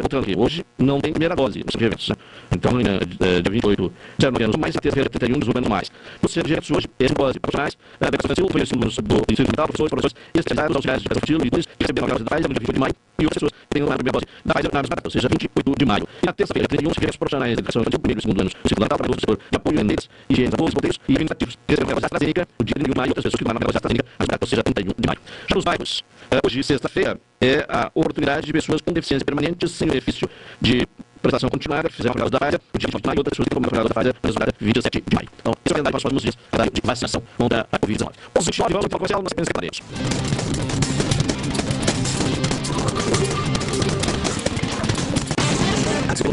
Voltando 0.00 0.22
aqui, 0.22 0.34
hoje 0.36 0.64
não 0.78 1.00
tem 1.00 1.12
primeira 1.12 1.34
dose 1.34 1.58
no 1.58 1.64
centro 1.64 1.78
de 1.78 1.84
eventos. 1.84 2.10
Então, 2.50 2.72
amanhã, 2.72 2.98
dia 2.98 3.50
28, 3.50 3.92
19 4.18 4.44
anos 4.44 4.56
mais, 4.56 4.74
e 4.74 4.80
terça-feira, 4.80 5.10
31, 5.10 5.38
18 5.38 5.58
anos 5.58 5.68
mais. 5.68 5.90
De 6.22 6.38
eventos, 6.40 6.70
hoje, 6.70 6.86
é 6.98 7.08
dose 7.08 7.40
profissionais 7.40 7.76
da 8.00 8.08
educação 8.08 8.34
civil, 8.34 8.50
foi 8.50 8.62
ensino 8.62 8.80
do 8.80 8.86
ensino 8.88 9.46
fundamental, 9.46 9.66
professores, 9.66 9.90
professores 9.90 10.14
especializados, 10.34 10.76
auxiliares 10.76 11.02
de 11.02 11.06
educação 11.06 11.26
civil, 11.26 11.40
líderes, 11.44 11.66
que 11.66 11.84
receberam 11.84 12.06
a 12.08 12.10
Pfizer 12.18 12.48
no 12.48 12.54
dia 12.54 12.60
28 12.60 12.72
de 12.74 12.80
maio, 12.80 12.94
e 13.18 13.24
outras 13.24 13.42
pessoas 13.42 13.52
que 13.52 13.68
têm 13.70 13.82
a 13.82 13.96
primeira 13.96 14.12
dose 14.12 14.26
da 14.44 14.54
Pfizer 14.54 14.70
na 14.72 14.82
ou 15.04 15.10
seja, 15.10 15.28
28 15.28 15.78
de 15.78 15.86
maio. 15.86 16.08
E 16.22 16.26
na 16.26 16.32
terça-feira, 16.32 16.68
31, 16.68 16.90
se 16.92 17.18
profissionais 17.18 17.52
da 17.54 17.60
educação 17.60 17.82
infantil, 17.82 17.98
primeiro 18.00 18.18
e 18.18 18.22
segundo 18.22 18.40
anos, 18.40 18.52
ensino 18.52 18.76
fundamental, 18.76 18.98
trabalhadores 18.98 19.24
do 19.24 19.24
setor 19.24 19.38
de 19.50 19.56
apoio 19.56 19.84
neles, 19.84 20.10
higiene, 20.28 20.52
avós, 20.52 20.74
bombeiros 20.74 20.98
e 21.08 21.12
administrativos, 21.12 21.58
receberam 21.68 21.88
a 21.88 21.94
dose 21.94 22.02
da 22.02 22.06
AstraZeneca 22.06 22.48
no 22.58 22.64
dia 22.64 22.74
31 22.74 22.92
de 22.92 22.98
maio, 22.98 23.08
e 23.08 23.10
outras 23.10 23.24
pessoas 23.24 23.38
que 23.38 23.44
tomaram 23.44 23.58
a 23.58 23.64
dose 23.64 23.72
da 23.72 23.78
AstraZeneca, 23.78 24.08
ou 24.40 24.46
seja, 24.46 24.62
31 24.62 24.92
de 24.98 25.06
maio. 25.06 25.20
Já 25.48 25.54
nos 25.54 25.64
bairros, 25.64 26.04
hoje, 26.44 26.62
sexta-feira, 26.62 27.20
é 27.40 27.64
a 27.68 27.90
oportunidade 27.94 28.46
de 28.46 28.52
pessoas 28.52 28.80
com 28.80 28.92
deficiência 28.92 29.24
permanente 29.24 29.68
sem 29.68 29.88
benefício 29.88 30.28
de 30.60 30.86
prestação 31.20 31.48
continuada, 31.48 31.88
que 31.88 31.96
fizeram 31.96 32.14
a 32.20 32.28
da 32.28 32.38
Pfizer, 32.38 32.60
no 32.72 32.78
dia 32.78 32.88
20 32.92 33.02
de 33.02 33.06
maio, 33.06 33.16
e 33.16 33.18
outras 33.18 33.30
pessoas 33.30 33.48
que 33.48 33.54
tomaram 33.54 33.80
a 33.80 33.82
da 33.82 33.94
Pfizer, 33.94 34.14
na 34.22 34.30
data 34.30 34.54
27 34.60 35.04
de 35.06 35.14
maio. 35.14 35.28
Então, 35.40 35.52
esse 35.52 35.68
é 35.68 35.70
o 35.70 35.74
calendário 35.74 35.82
para 35.82 35.96
os 35.96 36.02
próximos 36.02 36.22
dias 36.22 36.36
de 36.72 36.80
vacinação 36.84 37.22
contra 37.36 37.66
a 37.70 37.78
Covid-19. 37.78 38.12
11 38.38 38.46
29, 38.46 38.72
vamos 38.72 38.86
para 38.86 38.96
o 38.96 38.98
comercial 38.98 39.22
nas 39.22 39.32
apenas 39.32 39.46
secretarias. 39.46 39.82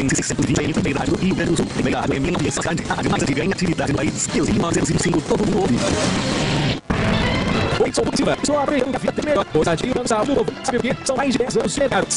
em 0.01 0.09
620 0.09 0.69
em 0.69 0.73
Primeirado 0.73 1.11
do 1.11 1.17
Rio 1.17 1.35
Grande 1.35 1.51
do 1.51 1.57
Sul. 1.57 1.65
Primeirado 1.67 2.13
é 2.13 2.19
menos 2.19 2.41
de 2.41 2.49
a 2.89 3.01
demanda 3.01 3.25
de 3.25 3.33
ganha 3.33 3.51
atividade 3.51 3.91
no 3.91 3.97
país. 3.97 4.27
Que 4.27 4.41
os 4.41 4.49
irmãos 4.49 4.77
eles 4.77 4.89
ensinam 4.89 5.21
todo 5.21 5.45
mundo 5.45 5.61
ouve. 5.61 5.75
Oi, 7.77 7.91
sou 7.91 8.05
o 8.07 8.15
Silva. 8.15 8.37
Sou 8.45 8.57
a 8.57 8.65
Breno 8.65 8.89
da 8.91 8.99
Melhor. 9.23 9.45
Ousadia 9.53 9.91
e 9.91 9.93
novo. 9.93 10.07
Sabe 10.63 10.77
o 10.77 10.81
que? 10.81 10.95
São 11.05 11.17
mais 11.17 11.33
de 11.33 11.39
10 11.39 11.57
anos 11.57 11.73
de 11.73 11.79
mercado. 11.81 12.07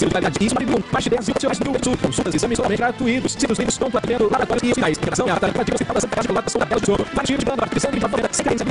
E 0.40 0.54
marido. 0.54 0.84
Mais 0.92 1.02
de 1.04 1.10
10 1.10 1.26
mil 1.26 1.34
profissionais 1.34 1.58
do 1.58 1.84
Sul. 1.84 1.96
Consultas 1.96 2.34
e 2.34 2.36
exames 2.36 2.56
totalmente 2.56 2.78
gratuitos. 2.78 3.32
Sítios 3.32 3.58
livros 3.58 3.76
com 3.78 3.90
tratamento, 3.90 4.22
laboratórios 4.24 4.70
e 4.70 4.74
finais. 4.74 4.98
Interação 4.98 5.26
e 5.26 5.30
Casa 5.30 5.44
de 5.44 5.44
do 5.44 5.48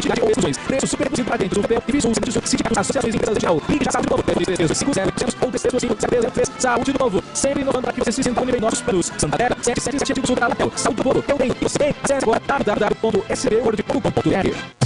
de 0.01 0.07
e. 0.49 0.53
Preços 0.67 0.89
super 0.89 1.09
para 1.25 1.37
dentro 1.37 1.61
do. 1.61 1.67
E 1.67 1.91
visos, 1.91 2.13
serviços, 2.13 2.49
sindicatos, 2.49 2.77
associações 2.77 3.13
e 3.13 3.17
empresas 3.17 3.37
de 3.37 3.41
geral. 3.41 3.61
Ligue 3.67 3.83
já 3.85 3.91
saúde 3.91 4.09
novo. 4.09 4.23
33 4.23 4.77
50 4.77 5.01
ou 5.41 5.51
33 5.51 6.49
Saúde 6.57 6.93
do 6.93 6.99
novo. 6.99 7.21
Sempre 7.33 7.63
inovando 7.63 7.83
para 7.83 7.91
que 7.93 7.99
você 7.99 8.13
se 8.13 8.23
sinta 8.23 8.41
único 8.41 8.57
em 8.57 8.61
nossos 8.61 8.81
produtos. 8.81 9.11
Santander, 9.17 9.49
777 9.61 10.21
do 10.21 10.27
Sul 10.27 10.37
da 10.37 10.47
Latel. 10.47 10.71
Saúde 10.75 10.97
do 10.97 11.03
povo. 11.03 11.23
Eu 11.27 11.37
tenho. 11.37 11.53
Você. 11.61 11.93
Acesse 12.03 12.23
agora 12.23 12.39
www.sbworld.com.br. 12.39 14.77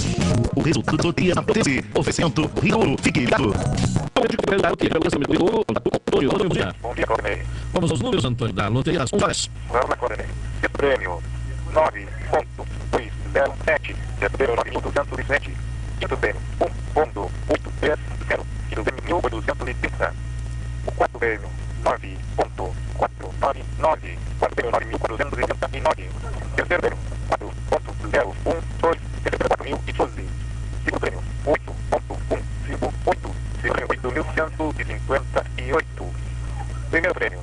O 0.54 0.60
resultado 0.60 0.98
da 0.98 1.04
loteria 1.04 1.34
na 1.34 1.42
Protese. 1.42 1.82
Oferecimento 1.94 2.50
Rio 2.60 2.96
Fique 3.02 3.20
ligado. 3.20 3.54
Vamos 7.72 7.90
aos 7.90 8.00
números, 8.00 8.24
Antônio, 8.24 8.54
da 8.54 8.68
loteria. 8.68 9.04
Um 9.12 9.22
horas. 9.22 9.50
Prêmio 10.72 11.22
9.207. 11.72 13.94
Terceiro 14.18 14.56
9.207. 14.56 15.50
Quinto 16.00 16.16
prêmio 16.16 16.40
1.830. 16.94 17.98
Quinto 18.68 18.82
prêmio 18.82 19.20
1.830. 19.20 20.12
O 20.86 20.92
quarto 20.92 21.18
prêmio 21.18 21.48
9.499. 21.84 24.18
Quarto 24.38 24.54
prêmio 24.54 24.72
9.489. 24.72 26.08
Terceiro 26.56 26.82
prêmio 26.82 26.98
4.012. 27.70 28.98
Terceiro 29.22 29.48
prêmio 29.48 29.78
4.012. 29.78 30.24
Segundo 30.84 31.00
prêmio 31.00 31.20
8.158. 31.46 33.30
Segundo 33.62 33.86
prêmio 33.86 34.02
8.158. 34.02 36.06
Primeiro 36.90 37.14
prêmio 37.14 37.38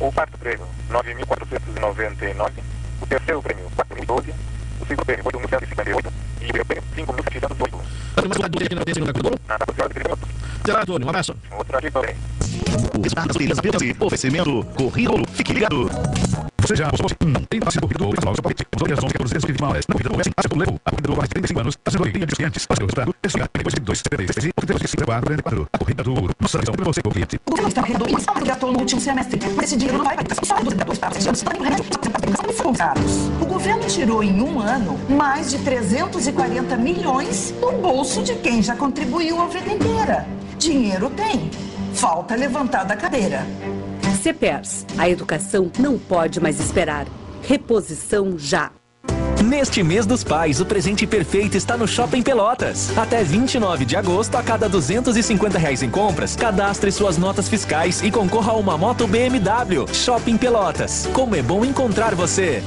O 0.00 0.12
quarto 0.12 0.38
prêmio 0.38 0.66
9.499. 0.90 2.52
O 3.00 3.06
terceiro 3.06 3.42
prêmio 3.42 3.70
4.012. 3.76 4.32
O 4.80 4.86
segundo 4.86 5.04
prêmio 5.04 5.24
8.158. 5.24 6.12
E 6.40 6.44
o 6.44 6.48
primeiro 6.48 6.64
prêmio 6.64 6.84
5.708. 6.96 7.80
Antônio, 8.16 8.28
mais 8.28 8.38
uma 8.38 8.46
aqui 8.46 8.74
na 8.74 8.84
terceira 8.84 9.12
da 9.12 9.20
Nada, 9.48 9.64
senhora, 9.74 9.90
obrigado. 9.90 10.18
Será, 10.64 10.80
Antônio? 10.82 10.97
Um 11.08 11.10
abraço. 11.10 11.32
O 11.32 13.00
resultado 13.00 13.32
das 13.48 13.58
apenas 13.58 13.82
oferecimento 13.98 14.62
Corrida. 14.76 15.12
Fique 15.32 15.54
ligado. 15.54 15.90
Você 16.58 16.76
já 16.76 16.90
postou 16.90 17.08
Não 17.26 17.42
tem 17.44 17.60
passe 17.60 17.80
corrida 17.80 17.98
do 17.98 18.04
ouro 18.04 18.16
nacional. 18.16 18.34
Seu 18.34 18.42
palpite. 18.42 18.66
Os 18.76 18.82
loterias 18.82 19.04
11 19.04 19.12
14 19.14 19.40
120 19.40 19.60
males. 19.62 19.86
Não 19.88 19.94
corrida 19.94 20.10
do 20.10 20.16
ouro. 20.16 20.32
Acha 20.36 20.48
pelo 20.50 20.60
levo. 20.60 20.80
A 20.84 20.90
corrida 20.90 21.08
do 21.08 21.16
mais 21.16 21.28
de 21.30 21.32
35 21.32 21.60
anos. 21.60 21.78
A 21.82 21.90
sendo 21.90 22.04
linha 22.04 22.26
de 22.26 22.36
clientes. 22.36 22.66
Para 22.66 22.76
o 22.76 22.80
resultado. 22.80 23.14
Esse 23.22 23.38
depois 23.38 23.74
de 23.74 23.80
2 23.80 23.98
73 23.98 24.34
13 24.34 24.48
ou 24.48 24.66
32 24.66 24.90
54 24.90 25.24
44. 25.24 25.68
A 25.72 25.78
corrida 25.78 26.02
do 26.04 26.10
ouro. 26.12 26.34
Nossa 26.38 26.58
visão 26.58 26.74
para 26.74 26.84
você, 26.84 27.00
o 27.00 27.10
cliente. 27.10 27.40
O 27.46 27.50
governo 27.52 27.68
está 27.70 27.82
criando 27.82 28.04
uma 28.04 28.20
sala 28.20 28.40
de 28.40 28.46
gastou 28.48 28.72
no 28.72 28.78
último 28.80 29.00
semestre, 29.00 29.40
mas 29.56 29.64
esse 29.64 29.76
dinheiro 29.78 29.96
não 29.96 30.04
vai 30.04 30.14
para 30.14 30.26
a 30.30 30.44
só 30.44 30.56
dos 30.56 30.72
educadores 30.74 30.98
para 30.98 31.18
os 31.18 31.26
anos 31.26 31.42
para 31.42 31.54
remédio. 31.54 31.84
O 33.40 33.46
governo 33.46 33.86
tirou 33.86 34.22
em 34.22 34.42
um 34.42 34.60
ano 34.60 34.98
mais 35.08 35.50
de 35.50 35.58
340 35.60 36.76
milhões 36.76 37.54
do 37.58 37.72
bolso 37.72 38.22
de 38.22 38.34
quem 38.34 38.62
já 38.62 38.76
contribuiu 38.76 39.40
a 39.40 39.46
vida 39.46 39.72
inteira. 39.72 40.26
Dinheiro 40.58 41.08
tem. 41.10 41.50
Falta 41.94 42.34
levantar 42.34 42.84
da 42.84 42.96
cadeira. 42.96 43.46
CEPERS. 44.20 44.84
A 44.98 45.08
educação 45.08 45.70
não 45.78 45.96
pode 45.96 46.40
mais 46.40 46.58
esperar. 46.58 47.06
Reposição 47.42 48.36
já. 48.36 48.72
Neste 49.44 49.84
mês 49.84 50.04
dos 50.04 50.24
pais, 50.24 50.60
o 50.60 50.66
presente 50.66 51.06
perfeito 51.06 51.56
está 51.56 51.76
no 51.76 51.86
Shopping 51.86 52.22
Pelotas. 52.22 52.96
Até 52.98 53.22
29 53.22 53.84
de 53.84 53.94
agosto, 53.94 54.34
a 54.34 54.42
cada 54.42 54.68
250 54.68 55.56
reais 55.56 55.80
em 55.80 55.88
compras, 55.88 56.34
cadastre 56.34 56.90
suas 56.90 57.16
notas 57.16 57.48
fiscais 57.48 58.02
e 58.02 58.10
concorra 58.10 58.52
a 58.52 58.56
uma 58.56 58.76
moto 58.76 59.06
BMW. 59.06 59.86
Shopping 59.94 60.36
Pelotas. 60.36 61.08
Como 61.12 61.36
é 61.36 61.42
bom 61.42 61.64
encontrar 61.64 62.16
você. 62.16 62.64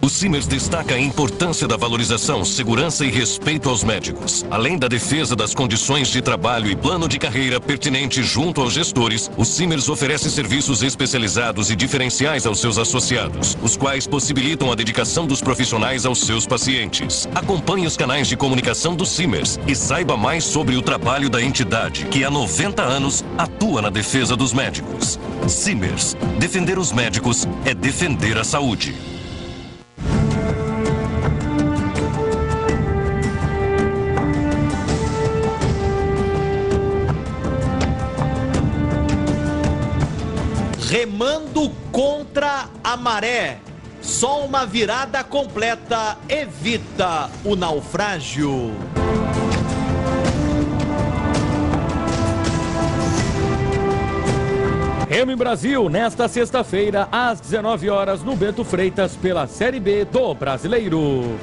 O 0.00 0.08
Simers 0.08 0.46
destaca 0.46 0.94
a 0.94 1.00
importância 1.00 1.66
da 1.66 1.76
valorização, 1.76 2.44
segurança 2.44 3.04
e 3.04 3.10
respeito 3.10 3.68
aos 3.68 3.82
médicos. 3.82 4.46
Além 4.48 4.78
da 4.78 4.86
defesa 4.86 5.34
das 5.34 5.52
condições 5.54 6.06
de 6.06 6.22
trabalho 6.22 6.70
e 6.70 6.76
plano 6.76 7.08
de 7.08 7.18
carreira 7.18 7.60
pertinente 7.60 8.22
junto 8.22 8.60
aos 8.60 8.72
gestores, 8.72 9.28
o 9.36 9.44
Simers 9.44 9.88
oferece 9.88 10.30
serviços 10.30 10.84
especializados 10.84 11.68
e 11.68 11.76
diferenciais 11.76 12.46
aos 12.46 12.60
seus 12.60 12.78
associados, 12.78 13.58
os 13.60 13.76
quais 13.76 14.06
possibilitam 14.06 14.70
a 14.70 14.76
dedicação 14.76 15.26
dos 15.26 15.42
profissionais 15.42 16.06
aos 16.06 16.20
seus 16.20 16.46
pacientes. 16.46 17.28
Acompanhe 17.34 17.86
os 17.86 17.96
canais 17.96 18.28
de 18.28 18.36
comunicação 18.36 18.94
do 18.94 19.04
Simers 19.04 19.58
e 19.66 19.74
saiba 19.74 20.16
mais 20.16 20.44
sobre 20.44 20.76
o 20.76 20.82
trabalho 20.82 21.28
da 21.28 21.42
entidade, 21.42 22.04
que 22.04 22.22
há 22.22 22.30
90 22.30 22.84
anos 22.84 23.24
atua 23.36 23.82
na 23.82 23.90
defesa 23.90 24.36
dos 24.36 24.52
médicos. 24.52 25.18
Simers. 25.48 26.16
Defender 26.38 26.78
os 26.78 26.92
médicos 26.92 27.48
é 27.64 27.74
defender 27.74 28.38
a 28.38 28.44
saúde. 28.44 29.17
Remando 40.88 41.70
contra 41.92 42.66
a 42.82 42.96
maré. 42.96 43.58
Só 44.00 44.40
uma 44.40 44.64
virada 44.64 45.22
completa 45.22 46.16
evita 46.26 47.28
o 47.44 47.54
naufrágio. 47.54 48.72
Remo 55.10 55.30
em 55.30 55.36
Brasil, 55.36 55.88
nesta 55.90 56.26
sexta-feira, 56.26 57.08
às 57.12 57.40
19 57.40 57.90
horas, 57.90 58.22
no 58.22 58.34
Bento 58.34 58.64
Freitas, 58.64 59.14
pela 59.14 59.46
Série 59.46 59.80
B 59.80 60.06
do 60.06 60.34
Brasileiro. 60.34 61.38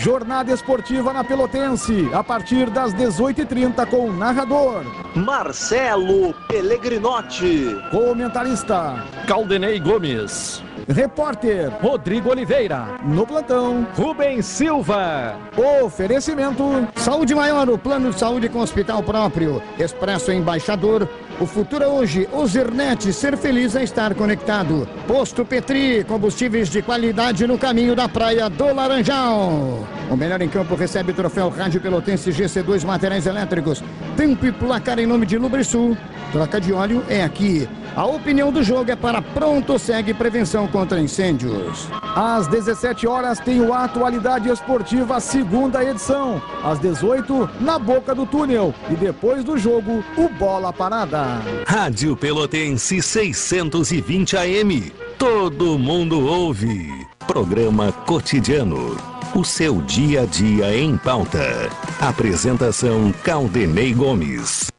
Jornada 0.00 0.50
esportiva 0.50 1.12
na 1.12 1.22
Pelotense, 1.22 2.08
a 2.14 2.24
partir 2.24 2.70
das 2.70 2.94
18h30 2.94 3.86
com 3.86 4.08
o 4.08 4.12
narrador. 4.12 4.82
Marcelo 5.14 6.32
Pellegrinotti, 6.48 7.76
comentarista. 7.90 9.04
Caldenei 9.26 9.78
Gomes, 9.78 10.62
repórter 10.90 11.70
Rodrigo 11.80 12.30
Oliveira, 12.30 12.98
no 13.04 13.26
plantão 13.26 13.86
Rubens 13.94 14.44
Silva. 14.44 15.36
Oferecimento 15.84 16.88
Saúde 16.96 17.34
Maior, 17.34 17.68
o 17.68 17.78
plano 17.78 18.10
de 18.10 18.18
saúde 18.18 18.48
com 18.48 18.58
hospital 18.58 19.02
próprio. 19.02 19.62
Expresso 19.78 20.32
Embaixador. 20.32 21.08
O 21.40 21.46
futuro 21.46 21.84
é 21.84 21.86
hoje. 21.86 22.28
Ozernet, 22.32 23.12
ser 23.12 23.36
feliz 23.36 23.74
é 23.74 23.82
estar 23.82 24.14
conectado. 24.14 24.86
Posto 25.06 25.44
Petri, 25.44 26.04
combustíveis 26.04 26.68
de 26.68 26.82
qualidade 26.82 27.46
no 27.46 27.56
caminho 27.56 27.94
da 27.96 28.08
praia 28.08 28.50
do 28.50 28.74
Laranjal. 28.74 29.86
O 30.10 30.16
melhor 30.16 30.42
em 30.42 30.48
campo 30.48 30.74
recebe 30.74 31.12
o 31.12 31.14
troféu 31.14 31.48
Rádio 31.48 31.80
Pelotense 31.80 32.30
GC2 32.30 32.84
Materiais 32.84 33.26
Elétricos. 33.26 33.82
Tempo 34.16 34.44
e 34.44 34.52
placar 34.52 34.98
em 34.98 35.06
nome 35.06 35.24
de 35.24 35.38
Lubrisul. 35.38 35.96
Troca 36.32 36.60
de 36.60 36.72
óleo 36.72 37.04
é 37.08 37.24
aqui. 37.24 37.68
A 37.96 38.06
opinião 38.06 38.52
do 38.52 38.62
jogo 38.62 38.90
é 38.90 38.96
para 38.96 39.20
Pronto 39.20 39.78
Segue 39.78 40.14
Prevenção 40.14 40.68
contra 40.68 41.00
Incêndios. 41.00 41.88
Às 42.14 42.46
17 42.46 43.06
horas 43.06 43.40
tem 43.40 43.60
o 43.60 43.74
Atualidade 43.74 44.48
Esportiva, 44.48 45.18
segunda 45.18 45.82
edição. 45.82 46.40
Às 46.62 46.78
18, 46.78 47.50
na 47.60 47.78
boca 47.78 48.14
do 48.14 48.24
túnel. 48.24 48.72
E 48.88 48.94
depois 48.94 49.42
do 49.42 49.58
jogo, 49.58 50.04
o 50.16 50.28
Bola 50.28 50.72
Parada. 50.72 51.42
Rádio 51.66 52.16
Pelotense 52.16 53.02
620 53.02 54.36
AM. 54.36 54.92
Todo 55.18 55.78
mundo 55.78 56.24
ouve. 56.24 57.06
Programa 57.26 57.92
cotidiano. 57.92 58.96
O 59.34 59.44
seu 59.44 59.80
dia 59.82 60.22
a 60.22 60.26
dia 60.26 60.76
em 60.76 60.96
pauta. 60.96 61.68
Apresentação 62.00 63.12
Caldenei 63.24 63.92
Gomes. 63.92 64.70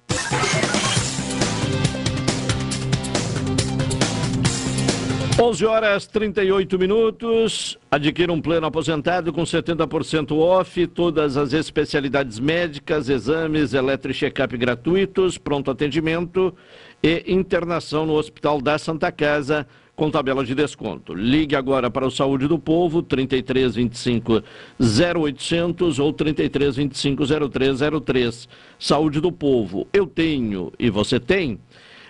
Onze 5.43 5.65
horas 5.65 6.05
38 6.05 6.77
minutos. 6.77 7.75
Adquira 7.89 8.31
um 8.31 8.39
plano 8.39 8.67
aposentado 8.67 9.33
com 9.33 9.41
70% 9.41 10.37
off, 10.37 10.85
todas 10.85 11.35
as 11.35 11.51
especialidades 11.51 12.37
médicas, 12.37 13.09
exames, 13.09 13.73
eletrocheck-up 13.73 14.55
gratuitos, 14.55 15.39
pronto 15.39 15.71
atendimento 15.71 16.53
e 17.01 17.23
internação 17.25 18.05
no 18.05 18.13
Hospital 18.13 18.61
da 18.61 18.77
Santa 18.77 19.11
Casa 19.11 19.65
com 19.95 20.11
tabela 20.11 20.45
de 20.45 20.53
desconto. 20.53 21.11
Ligue 21.15 21.55
agora 21.55 21.89
para 21.89 22.05
o 22.05 22.11
Saúde 22.11 22.47
do 22.47 22.59
Povo, 22.59 23.01
33 23.01 23.73
25 23.73 24.43
0800 24.79 25.97
ou 25.97 26.13
33 26.13 26.75
25 26.75 27.23
0303. 27.49 28.47
Saúde 28.77 29.19
do 29.19 29.31
Povo, 29.31 29.87
eu 29.91 30.05
tenho 30.05 30.71
e 30.77 30.91
você 30.91 31.19
tem? 31.19 31.59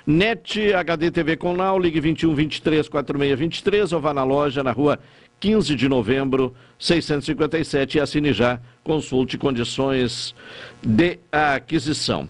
NET 0.06 0.74
HD 0.74 1.12
TV 1.12 1.38
com 1.38 1.56
Now, 1.56 1.78
ligue 1.78 2.00
21 2.00 2.34
23 2.34 2.90
46 2.90 3.40
23 3.40 3.94
ou 3.94 4.02
vá 4.02 4.14
na 4.14 4.24
loja 4.24 4.64
na 4.64 4.72
rua 4.72 5.00
15 5.40 5.76
de 5.76 5.90
novembro, 5.90 6.54
657 6.78 7.98
e 7.98 8.02
assine 8.02 8.32
já. 8.32 8.60
Consulte 8.84 9.38
condições 9.38 10.36
de 10.82 11.20
aquisição. 11.32 12.30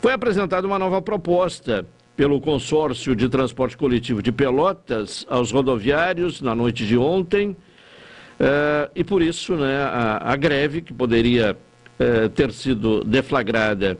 Foi 0.00 0.12
apresentada 0.12 0.66
uma 0.66 0.78
nova 0.78 1.02
proposta 1.02 1.86
pelo 2.16 2.40
consórcio 2.40 3.14
de 3.14 3.28
transporte 3.28 3.76
coletivo 3.76 4.22
de 4.22 4.32
Pelotas 4.32 5.26
aos 5.28 5.50
rodoviários 5.50 6.40
na 6.40 6.54
noite 6.54 6.86
de 6.86 6.96
ontem. 6.96 7.50
Uh, 7.50 8.90
e 8.94 9.04
por 9.04 9.20
isso 9.20 9.54
né, 9.54 9.82
a, 9.82 10.32
a 10.32 10.36
greve, 10.36 10.80
que 10.80 10.94
poderia 10.94 11.54
uh, 11.54 12.28
ter 12.30 12.52
sido 12.52 13.04
deflagrada 13.04 13.98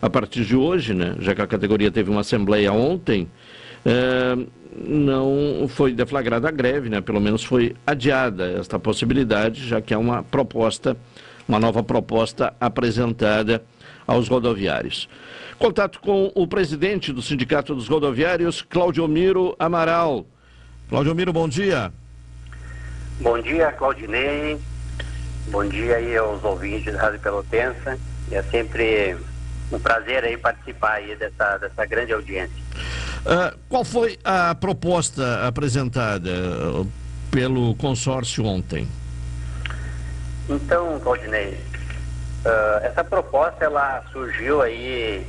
a 0.00 0.08
partir 0.08 0.44
de 0.44 0.56
hoje, 0.56 0.94
né, 0.94 1.16
já 1.18 1.34
que 1.34 1.42
a 1.42 1.46
categoria 1.46 1.90
teve 1.90 2.10
uma 2.10 2.22
assembleia 2.22 2.72
ontem, 2.72 3.28
uh, 3.84 4.46
não 4.76 5.66
foi 5.68 5.92
deflagrada 5.92 6.48
a 6.48 6.50
greve, 6.50 6.88
né, 6.88 7.00
pelo 7.00 7.20
menos 7.20 7.44
foi 7.44 7.74
adiada 7.86 8.50
esta 8.52 8.78
possibilidade, 8.78 9.66
já 9.66 9.80
que 9.80 9.92
é 9.92 9.98
uma 9.98 10.22
proposta, 10.22 10.96
uma 11.46 11.58
nova 11.58 11.82
proposta 11.82 12.54
apresentada 12.60 13.62
aos 14.06 14.28
rodoviários. 14.28 15.08
Contato 15.58 16.00
com 16.00 16.32
o 16.34 16.46
presidente 16.46 17.12
do 17.12 17.20
Sindicato 17.20 17.74
dos 17.74 17.86
Rodoviários, 17.86 18.62
Claudio 18.62 19.06
Miro 19.06 19.54
Amaral. 19.58 20.24
Claudio 20.88 21.14
Miro, 21.14 21.34
bom 21.34 21.46
dia. 21.46 21.92
Bom 23.20 23.38
dia, 23.38 23.70
Claudinei. 23.72 24.58
Bom 25.48 25.64
dia 25.66 25.96
aí 25.96 26.16
aos 26.16 26.42
ouvintes 26.42 26.92
da 26.94 27.02
Rádio 27.02 27.20
Pelotense. 27.20 28.00
É 28.32 28.42
sempre 28.44 29.16
um 29.72 29.78
prazer 29.78 30.24
aí 30.24 30.36
participar 30.36 30.94
aí 30.94 31.14
dessa, 31.16 31.58
dessa 31.58 31.86
grande 31.86 32.12
audiência. 32.12 32.56
Uh, 33.20 33.56
qual 33.68 33.84
foi 33.84 34.18
a 34.24 34.54
proposta 34.54 35.46
apresentada 35.46 36.30
pelo 37.30 37.74
consórcio 37.76 38.44
ontem? 38.44 38.88
Então, 40.48 40.98
Claudinei, 41.00 41.54
uh, 42.44 42.84
essa 42.84 43.04
proposta 43.04 43.64
ela 43.64 44.02
surgiu 44.10 44.62
aí 44.62 45.26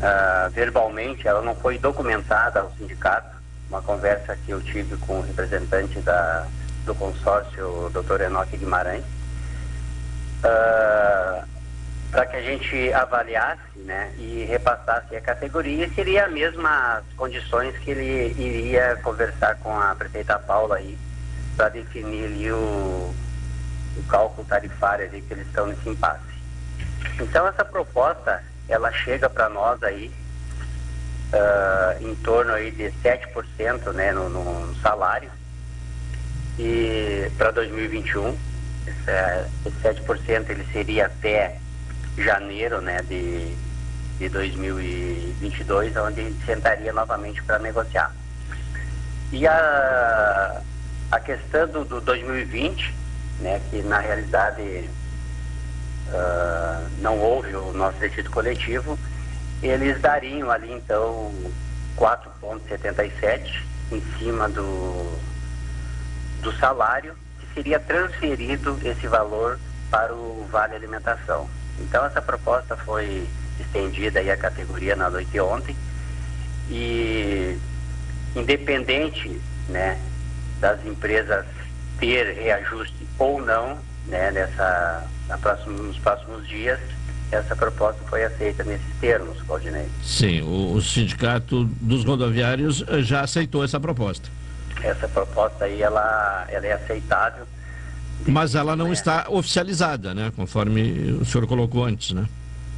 uh, 0.00 0.50
verbalmente, 0.50 1.28
ela 1.28 1.42
não 1.42 1.54
foi 1.54 1.78
documentada 1.78 2.60
ao 2.60 2.72
sindicato. 2.78 3.36
Uma 3.68 3.82
conversa 3.82 4.36
que 4.46 4.52
eu 4.52 4.60
tive 4.62 4.96
com 4.98 5.18
o 5.18 5.22
representante 5.22 5.98
da, 6.00 6.46
do 6.84 6.94
consórcio, 6.94 7.86
o 7.86 7.90
doutor 7.90 8.20
Enoque 8.20 8.56
Guimarães, 8.56 9.04
uh, 10.44 11.44
para 12.10 12.26
que 12.26 12.36
a 12.36 12.42
gente 12.42 12.92
avaliasse 12.92 13.78
né, 13.78 14.12
e 14.18 14.44
repassasse 14.44 15.14
a 15.14 15.20
categoria, 15.20 15.88
seria 15.94 16.26
as 16.26 16.32
mesmas 16.32 17.04
condições 17.16 17.76
que 17.78 17.90
ele 17.90 18.34
iria 18.38 18.96
conversar 19.02 19.56
com 19.56 19.78
a 19.78 19.94
prefeita 19.94 20.38
Paula 20.38 20.76
aí, 20.76 20.98
para 21.56 21.68
definir 21.68 22.24
ali 22.24 22.52
o, 22.52 23.14
o 23.96 24.02
cálculo 24.08 24.46
tarifário 24.46 25.06
ali 25.06 25.22
que 25.22 25.32
eles 25.32 25.46
estão 25.46 25.66
nesse 25.66 25.88
impasse. 25.88 26.22
Então 27.20 27.46
essa 27.46 27.64
proposta 27.64 28.42
ela 28.68 28.92
chega 28.92 29.30
para 29.30 29.48
nós 29.48 29.82
aí 29.82 30.12
uh, 31.32 32.02
em 32.04 32.14
torno 32.16 32.52
aí 32.52 32.70
de 32.70 32.92
7% 33.02 33.92
né, 33.92 34.12
no, 34.12 34.28
no 34.28 34.74
salário. 34.80 35.30
E 36.58 37.30
para 37.36 37.50
2021, 37.50 38.36
esse, 38.86 39.66
esse 39.66 40.02
7% 40.02 40.50
ele 40.50 40.66
seria 40.72 41.06
até 41.06 41.58
janeiro 42.16 42.80
né, 42.80 43.02
de, 43.02 43.54
de 44.18 44.28
2022, 44.28 45.96
onde 45.96 46.22
gente 46.22 46.44
sentaria 46.44 46.92
novamente 46.92 47.42
para 47.42 47.58
negociar. 47.58 48.12
E 49.32 49.46
a, 49.46 50.62
a 51.10 51.20
questão 51.20 51.68
do, 51.68 51.84
do 51.84 52.00
2020, 52.00 52.94
né, 53.40 53.60
que 53.70 53.82
na 53.82 53.98
realidade 53.98 54.88
uh, 56.08 56.88
não 56.98 57.18
houve 57.18 57.54
o 57.54 57.72
nosso 57.72 57.98
decido 57.98 58.30
coletivo, 58.30 58.98
eles 59.62 60.00
dariam 60.00 60.50
ali 60.50 60.72
então 60.72 61.32
4,77 61.96 63.62
em 63.92 64.00
cima 64.18 64.48
do, 64.48 65.18
do 66.42 66.52
salário, 66.58 67.14
que 67.40 67.54
seria 67.54 67.80
transferido 67.80 68.78
esse 68.84 69.06
valor 69.06 69.58
para 69.90 70.14
o 70.14 70.46
Vale 70.50 70.74
Alimentação. 70.74 71.48
Então 71.80 72.04
essa 72.04 72.22
proposta 72.22 72.76
foi 72.76 73.26
estendida 73.60 74.20
aí 74.20 74.30
à 74.30 74.36
categoria 74.36 74.96
na 74.96 75.10
noite 75.10 75.30
de 75.30 75.40
ontem 75.40 75.76
e 76.70 77.56
independente 78.34 79.40
né, 79.68 79.98
das 80.60 80.84
empresas 80.84 81.44
ter 81.98 82.34
reajuste 82.34 83.06
ou 83.18 83.40
não 83.40 83.78
né, 84.06 84.30
nessa, 84.30 85.04
na 85.28 85.38
próximo, 85.38 85.82
nos 85.82 85.98
próximos 85.98 86.46
dias, 86.46 86.78
essa 87.30 87.56
proposta 87.56 88.00
foi 88.08 88.24
aceita 88.24 88.62
nesses 88.62 88.94
termos, 89.00 89.40
Claudinei. 89.42 89.88
Sim, 90.02 90.42
o, 90.42 90.74
o 90.74 90.82
sindicato 90.82 91.64
dos 91.64 92.04
rodoviários 92.04 92.84
eh, 92.86 93.02
já 93.02 93.22
aceitou 93.22 93.64
essa 93.64 93.80
proposta. 93.80 94.28
Essa 94.82 95.08
proposta 95.08 95.64
aí, 95.64 95.82
ela, 95.82 96.46
ela 96.48 96.66
é 96.66 96.72
aceitável. 96.72 97.46
Mas 98.26 98.54
ela 98.54 98.74
não 98.74 98.92
está 98.92 99.26
oficializada, 99.28 100.14
né? 100.14 100.32
Conforme 100.34 101.12
o 101.20 101.24
senhor 101.24 101.46
colocou 101.46 101.84
antes, 101.84 102.12
né? 102.12 102.26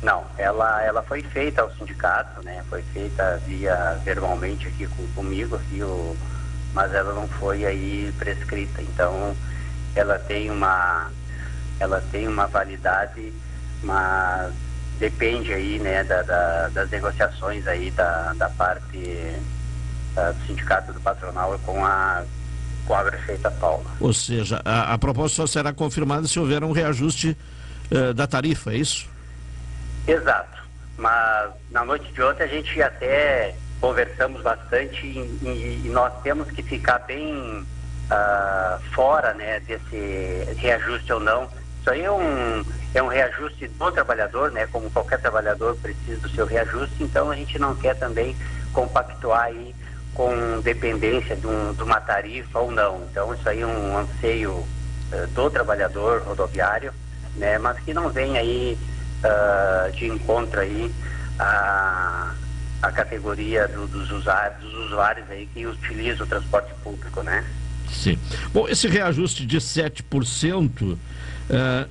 Não, 0.03 0.25
ela, 0.37 0.83
ela 0.83 1.03
foi 1.03 1.23
feita 1.23 1.63
ao 1.63 1.73
sindicato, 1.75 2.43
né? 2.45 2.63
Foi 2.69 2.83
feita 2.93 3.41
via 3.47 4.01
verbalmente 4.05 4.69
aqui 4.69 4.87
com, 4.87 5.07
comigo, 5.15 5.57
aqui, 5.57 5.83
o, 5.83 6.17
mas 6.75 6.93
ela 6.95 7.13
não 7.15 7.27
foi 7.27 7.65
aí 7.65 8.13
prescrita. 8.19 8.83
Então, 8.83 9.35
ela 9.95 10.19
tem 10.19 10.51
uma, 10.51 11.11
ela 11.81 12.03
tem 12.13 12.29
uma 12.29 12.47
validade 12.47 13.33
mas 13.83 14.53
depende 14.99 15.53
aí, 15.53 15.79
né, 15.79 16.03
da, 16.05 16.23
da, 16.23 16.69
das 16.69 16.91
negociações 16.91 17.67
aí 17.67 17.91
da, 17.93 18.33
da 18.35 18.49
parte 18.51 19.37
da, 20.15 20.33
do 20.33 20.47
sindicato 20.47 20.93
do 20.93 21.01
patronal 21.01 21.59
com 21.65 21.85
a 21.85 22.25
com 22.89 22.95
a 22.95 23.05
prefeita 23.05 23.51
Paula. 23.51 23.85
Ou 24.01 24.13
seja, 24.15 24.63
a, 24.65 24.95
a 24.95 24.99
proposta 24.99 25.37
só 25.37 25.47
será 25.47 25.73
confirmada 25.75 26.27
se 26.27 26.41
houver 26.41 26.65
um 26.65 26.73
reajuste 26.73 27.37
uh, 27.93 28.15
da 28.15 28.27
tarifa, 28.27 28.73
é 28.73 28.77
isso? 28.77 29.07
Exato. 30.07 30.59
Mas 30.97 31.51
na 31.71 31.85
noite 31.85 32.11
de 32.11 32.23
ontem 32.23 32.43
a 32.43 32.47
gente 32.47 32.83
até 32.83 33.55
conversamos 33.79 34.43
bastante 34.43 35.07
e, 35.07 35.19
e, 35.43 35.83
e 35.85 35.89
nós 35.91 36.13
temos 36.23 36.51
que 36.51 36.63
ficar 36.63 36.99
bem 37.01 37.37
uh, 37.37 38.83
fora, 38.95 39.35
né, 39.35 39.61
desse 39.61 40.55
reajuste 40.57 41.13
ou 41.13 41.21
não. 41.21 41.49
Isso 41.81 41.91
aí 41.91 42.03
é 42.03 42.11
um 42.11 42.65
é 42.95 43.03
um 43.03 43.07
reajuste 43.07 43.69
do 43.69 43.93
trabalhador, 43.93 44.51
né? 44.51 44.67
Como 44.73 44.91
qualquer 44.91 45.21
trabalhador 45.21 45.77
precisa 45.77 46.21
do 46.21 46.29
seu 46.31 46.47
reajuste, 46.47 47.03
então 47.03 47.31
a 47.31 47.37
gente 47.37 47.59
não 47.59 47.77
quer 47.77 47.95
também 47.95 48.35
compactuar 48.73 49.45
aí 49.45 49.75
com 50.19 50.61
dependência 50.63 51.37
de, 51.37 51.47
um, 51.47 51.73
de 51.73 51.83
uma 51.85 52.01
tarifa 52.01 52.59
ou 52.59 52.73
não. 52.73 53.01
Então 53.09 53.33
isso 53.33 53.49
aí 53.49 53.61
é 53.61 53.67
um 53.67 53.97
anseio 53.97 54.51
uh, 54.51 55.27
do 55.33 55.49
trabalhador 55.49 56.23
rodoviário, 56.23 56.93
né? 57.37 57.57
Mas 57.57 57.79
que 57.79 57.95
não 57.95 58.11
vem 58.11 58.37
aí 58.37 58.77
uh, 59.23 59.93
de 59.93 60.09
encontro 60.09 60.59
aí 60.59 60.91
a, 61.39 62.35
a 62.83 62.91
categoria 62.91 63.69
do, 63.69 63.87
dos, 63.87 64.11
usuários, 64.11 64.61
dos 64.61 64.75
usuários 64.87 65.31
aí 65.31 65.49
que 65.55 65.65
utilizam 65.65 66.27
o 66.27 66.29
transporte 66.29 66.75
público, 66.83 67.23
né? 67.23 67.45
Sim. 67.89 68.19
Bom, 68.53 68.69
esse 68.69 68.89
reajuste 68.89 69.47
de 69.47 69.59
7% 69.59 70.95
uh, 70.95 70.99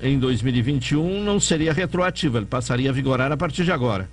em 0.01 0.19
2021 0.19 1.23
não 1.23 1.39
seria 1.39 1.71
retroativo, 1.71 2.39
ele 2.39 2.45
passaria 2.45 2.89
a 2.89 2.93
vigorar 2.93 3.31
a 3.31 3.37
partir 3.37 3.63
de 3.63 3.71
agora. 3.71 4.09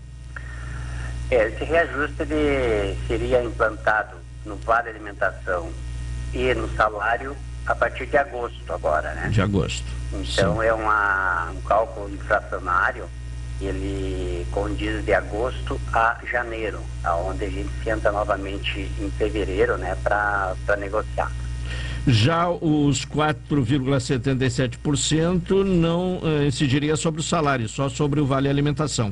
É, 1.31 1.49
esse 1.49 1.65
reajuste 1.65 2.23
ele 2.23 2.97
seria 3.07 3.43
implantado 3.43 4.17
no 4.45 4.57
Vale 4.57 4.91
Alimentação 4.91 5.71
e 6.33 6.53
no 6.55 6.69
salário 6.77 7.37
a 7.67 7.75
partir 7.75 8.07
de 8.07 8.17
agosto 8.17 8.73
agora, 8.73 9.13
né? 9.15 9.29
De 9.29 9.41
agosto. 9.41 9.87
Então 10.13 10.57
Sim. 10.57 10.65
é 10.65 10.73
uma, 10.73 11.51
um 11.51 11.61
cálculo 11.63 12.09
inflacionário, 12.13 13.07
ele 13.61 14.47
condiz 14.51 15.05
de 15.05 15.15
agosto 15.15 15.81
a 15.93 16.19
janeiro, 16.31 16.81
aonde 17.03 17.45
a 17.45 17.51
gente 17.51 17.71
senta 17.83 18.13
novamente 18.13 18.89
em 19.01 19.11
fevereiro, 19.13 19.79
né, 19.79 19.97
para 20.03 20.55
negociar. 20.79 21.33
Já 22.07 22.51
os 22.51 23.07
4,77% 23.07 25.65
não 25.65 26.19
uh, 26.19 26.45
incidiria 26.47 26.97
sobre 26.97 27.23
o 27.23 27.25
salário, 27.25 27.67
só 27.67 27.89
sobre 27.89 28.21
o 28.21 28.27
vale 28.27 28.47
alimentação. 28.49 29.11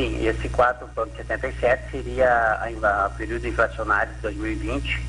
Sim, 0.00 0.26
esse 0.26 0.48
4,77 0.48 1.78
seria 1.90 2.58
o 3.06 3.10
período 3.18 3.46
inflacionário 3.46 4.14
de 4.14 4.20
2020, 4.22 5.02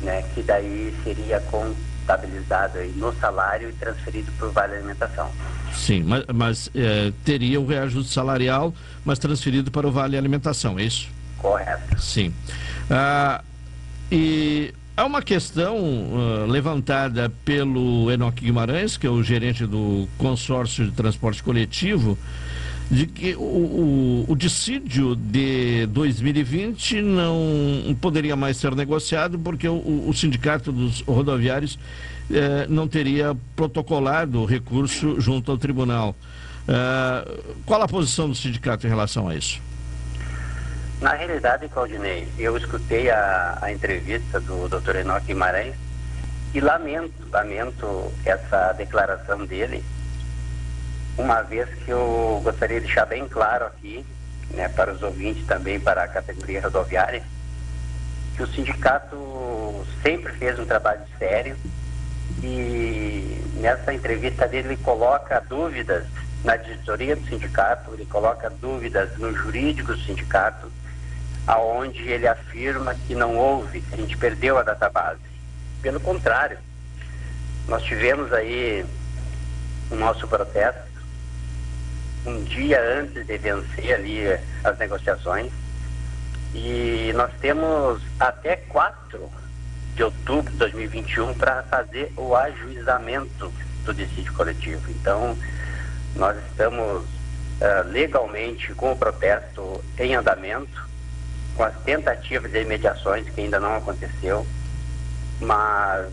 né, 0.00 0.24
que 0.34 0.42
daí 0.42 0.96
seria 1.04 1.38
contabilizado 1.40 2.78
no 2.96 3.12
salário 3.16 3.68
e 3.68 3.72
transferido 3.74 4.32
para 4.32 4.46
o 4.48 4.50
vale 4.50 4.76
alimentação. 4.76 5.30
Sim, 5.74 6.04
mas, 6.04 6.24
mas 6.32 6.70
é, 6.74 7.12
teria 7.22 7.60
o 7.60 7.66
reajuste 7.66 8.14
salarial, 8.14 8.72
mas 9.04 9.18
transferido 9.18 9.70
para 9.70 9.86
o 9.86 9.92
vale 9.92 10.16
alimentação, 10.16 10.78
é 10.78 10.84
isso? 10.84 11.10
Correto. 11.36 12.00
Sim. 12.00 12.34
Ah, 12.90 13.42
e 14.10 14.72
Há 15.00 15.06
uma 15.06 15.22
questão 15.22 15.78
uh, 15.78 16.46
levantada 16.46 17.32
pelo 17.42 18.10
Enoque 18.10 18.44
Guimarães, 18.44 18.98
que 18.98 19.06
é 19.06 19.10
o 19.10 19.22
gerente 19.22 19.64
do 19.64 20.06
consórcio 20.18 20.84
de 20.84 20.90
transporte 20.90 21.42
coletivo, 21.42 22.18
de 22.90 23.06
que 23.06 23.34
o, 23.36 23.40
o, 23.40 24.24
o 24.28 24.36
dissídio 24.36 25.14
de 25.14 25.86
2020 25.86 27.00
não 27.02 27.96
poderia 28.00 28.34
mais 28.34 28.56
ser 28.56 28.74
negociado 28.74 29.38
porque 29.38 29.68
o, 29.68 30.08
o 30.08 30.12
sindicato 30.12 30.72
dos 30.72 31.00
rodoviários 31.02 31.78
eh, 32.32 32.66
não 32.68 32.86
teria 32.86 33.36
protocolado 33.56 34.40
o 34.42 34.44
recurso 34.44 35.20
junto 35.20 35.50
ao 35.50 35.58
tribunal. 35.58 36.14
Uh, 36.60 37.56
qual 37.66 37.82
a 37.82 37.88
posição 37.88 38.28
do 38.28 38.34
sindicato 38.34 38.86
em 38.86 38.90
relação 38.90 39.28
a 39.28 39.34
isso? 39.34 39.60
Na 41.00 41.14
realidade, 41.14 41.66
Claudinei, 41.68 42.28
eu 42.38 42.56
escutei 42.56 43.10
a, 43.10 43.58
a 43.60 43.72
entrevista 43.72 44.38
do 44.38 44.68
Dr. 44.68 44.96
Enoque 44.96 45.28
Guimarães 45.28 45.74
e 46.54 46.60
lamento, 46.60 47.12
lamento 47.32 48.12
essa 48.24 48.72
declaração 48.74 49.44
dele, 49.46 49.82
uma 51.20 51.42
vez 51.42 51.68
que 51.84 51.90
eu 51.90 52.40
gostaria 52.42 52.80
de 52.80 52.86
deixar 52.86 53.04
bem 53.04 53.28
claro 53.28 53.66
aqui, 53.66 54.04
né, 54.50 54.68
para 54.68 54.92
os 54.92 55.02
ouvintes 55.02 55.46
também, 55.46 55.78
para 55.78 56.04
a 56.04 56.08
categoria 56.08 56.62
rodoviária, 56.62 57.22
que 58.36 58.42
o 58.42 58.46
sindicato 58.46 59.86
sempre 60.02 60.32
fez 60.32 60.58
um 60.58 60.64
trabalho 60.64 61.02
sério 61.18 61.56
e 62.42 63.38
nessa 63.56 63.92
entrevista 63.92 64.48
dele 64.48 64.68
ele 64.68 64.76
coloca 64.78 65.40
dúvidas 65.48 66.06
na 66.42 66.56
diretoria 66.56 67.14
do 67.14 67.28
sindicato, 67.28 67.92
ele 67.92 68.06
coloca 68.06 68.48
dúvidas 68.48 69.16
no 69.18 69.34
jurídico 69.34 69.92
do 69.92 70.00
sindicato, 70.00 70.72
aonde 71.46 72.08
ele 72.08 72.26
afirma 72.26 72.94
que 72.94 73.14
não 73.14 73.36
houve, 73.36 73.82
que 73.82 73.94
a 73.94 73.98
gente 73.98 74.16
perdeu 74.16 74.56
a 74.56 74.62
database. 74.62 75.20
Pelo 75.82 76.00
contrário, 76.00 76.58
nós 77.68 77.82
tivemos 77.82 78.32
aí 78.32 78.86
o 79.90 79.94
nosso 79.96 80.26
protesto 80.26 80.89
um 82.26 82.42
dia 82.44 82.80
antes 83.00 83.26
de 83.26 83.38
vencer 83.38 83.94
ali 83.94 84.22
as 84.64 84.78
negociações 84.78 85.50
e 86.54 87.12
nós 87.14 87.30
temos 87.40 88.02
até 88.18 88.56
4 88.56 89.30
de 89.94 90.02
outubro 90.04 90.50
de 90.50 90.58
2021 90.58 91.34
para 91.34 91.62
fazer 91.64 92.12
o 92.16 92.34
ajuizamento 92.34 93.52
do 93.84 93.94
dissídio 93.94 94.32
coletivo. 94.34 94.90
Então, 94.90 95.36
nós 96.16 96.36
estamos 96.46 97.02
uh, 97.04 97.88
legalmente 97.88 98.74
com 98.74 98.92
o 98.92 98.96
protesto 98.96 99.82
em 99.98 100.14
andamento 100.14 100.90
com 101.56 101.64
as 101.64 101.76
tentativas 101.82 102.50
de 102.50 102.64
mediações 102.64 103.28
que 103.28 103.40
ainda 103.40 103.60
não 103.60 103.76
aconteceu, 103.76 104.46
mas 105.40 106.10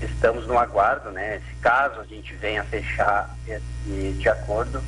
estamos 0.00 0.46
no 0.46 0.58
aguardo, 0.58 1.10
né? 1.10 1.40
Se 1.48 1.54
caso 1.56 2.00
a 2.00 2.04
gente 2.04 2.34
venha 2.34 2.62
fechar 2.64 3.34
esse 3.46 4.12
de 4.12 4.28
acordo, 4.28 4.80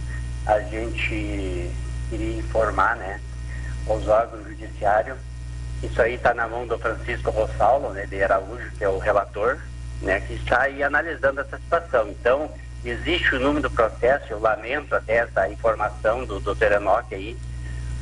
a 0.53 0.61
gente 0.61 1.71
iria 2.11 2.39
informar, 2.39 2.97
né, 2.97 3.21
os 3.87 4.07
órgãos 4.09 4.47
judiciários. 4.49 5.17
Isso 5.83 6.01
aí 6.03 6.15
está 6.15 6.35
na 6.35 6.47
mão 6.47 6.67
do 6.67 6.79
Francisco 6.79 7.31
Rossalvo, 7.31 7.91
né, 7.91 8.07
de 8.07 8.23
Araújo, 8.23 8.71
que 8.77 8.85
é 8.85 8.89
o 8.89 8.99
relator, 8.99 9.59
né, 10.03 10.21
que 10.21 10.35
está 10.35 10.63
aí 10.63 10.83
analisando 10.83 11.41
essa 11.41 11.57
situação. 11.57 12.09
Então, 12.09 12.51
existe 12.85 13.37
o 13.37 13.41
número 13.41 13.69
do 13.69 13.71
processo, 13.71 14.27
eu 14.31 14.41
lamento 14.41 14.95
até 14.95 15.19
essa 15.19 15.49
informação 15.49 16.25
do 16.25 16.41
Dr. 16.41 16.73
Enoque 16.73 17.15
aí, 17.15 17.37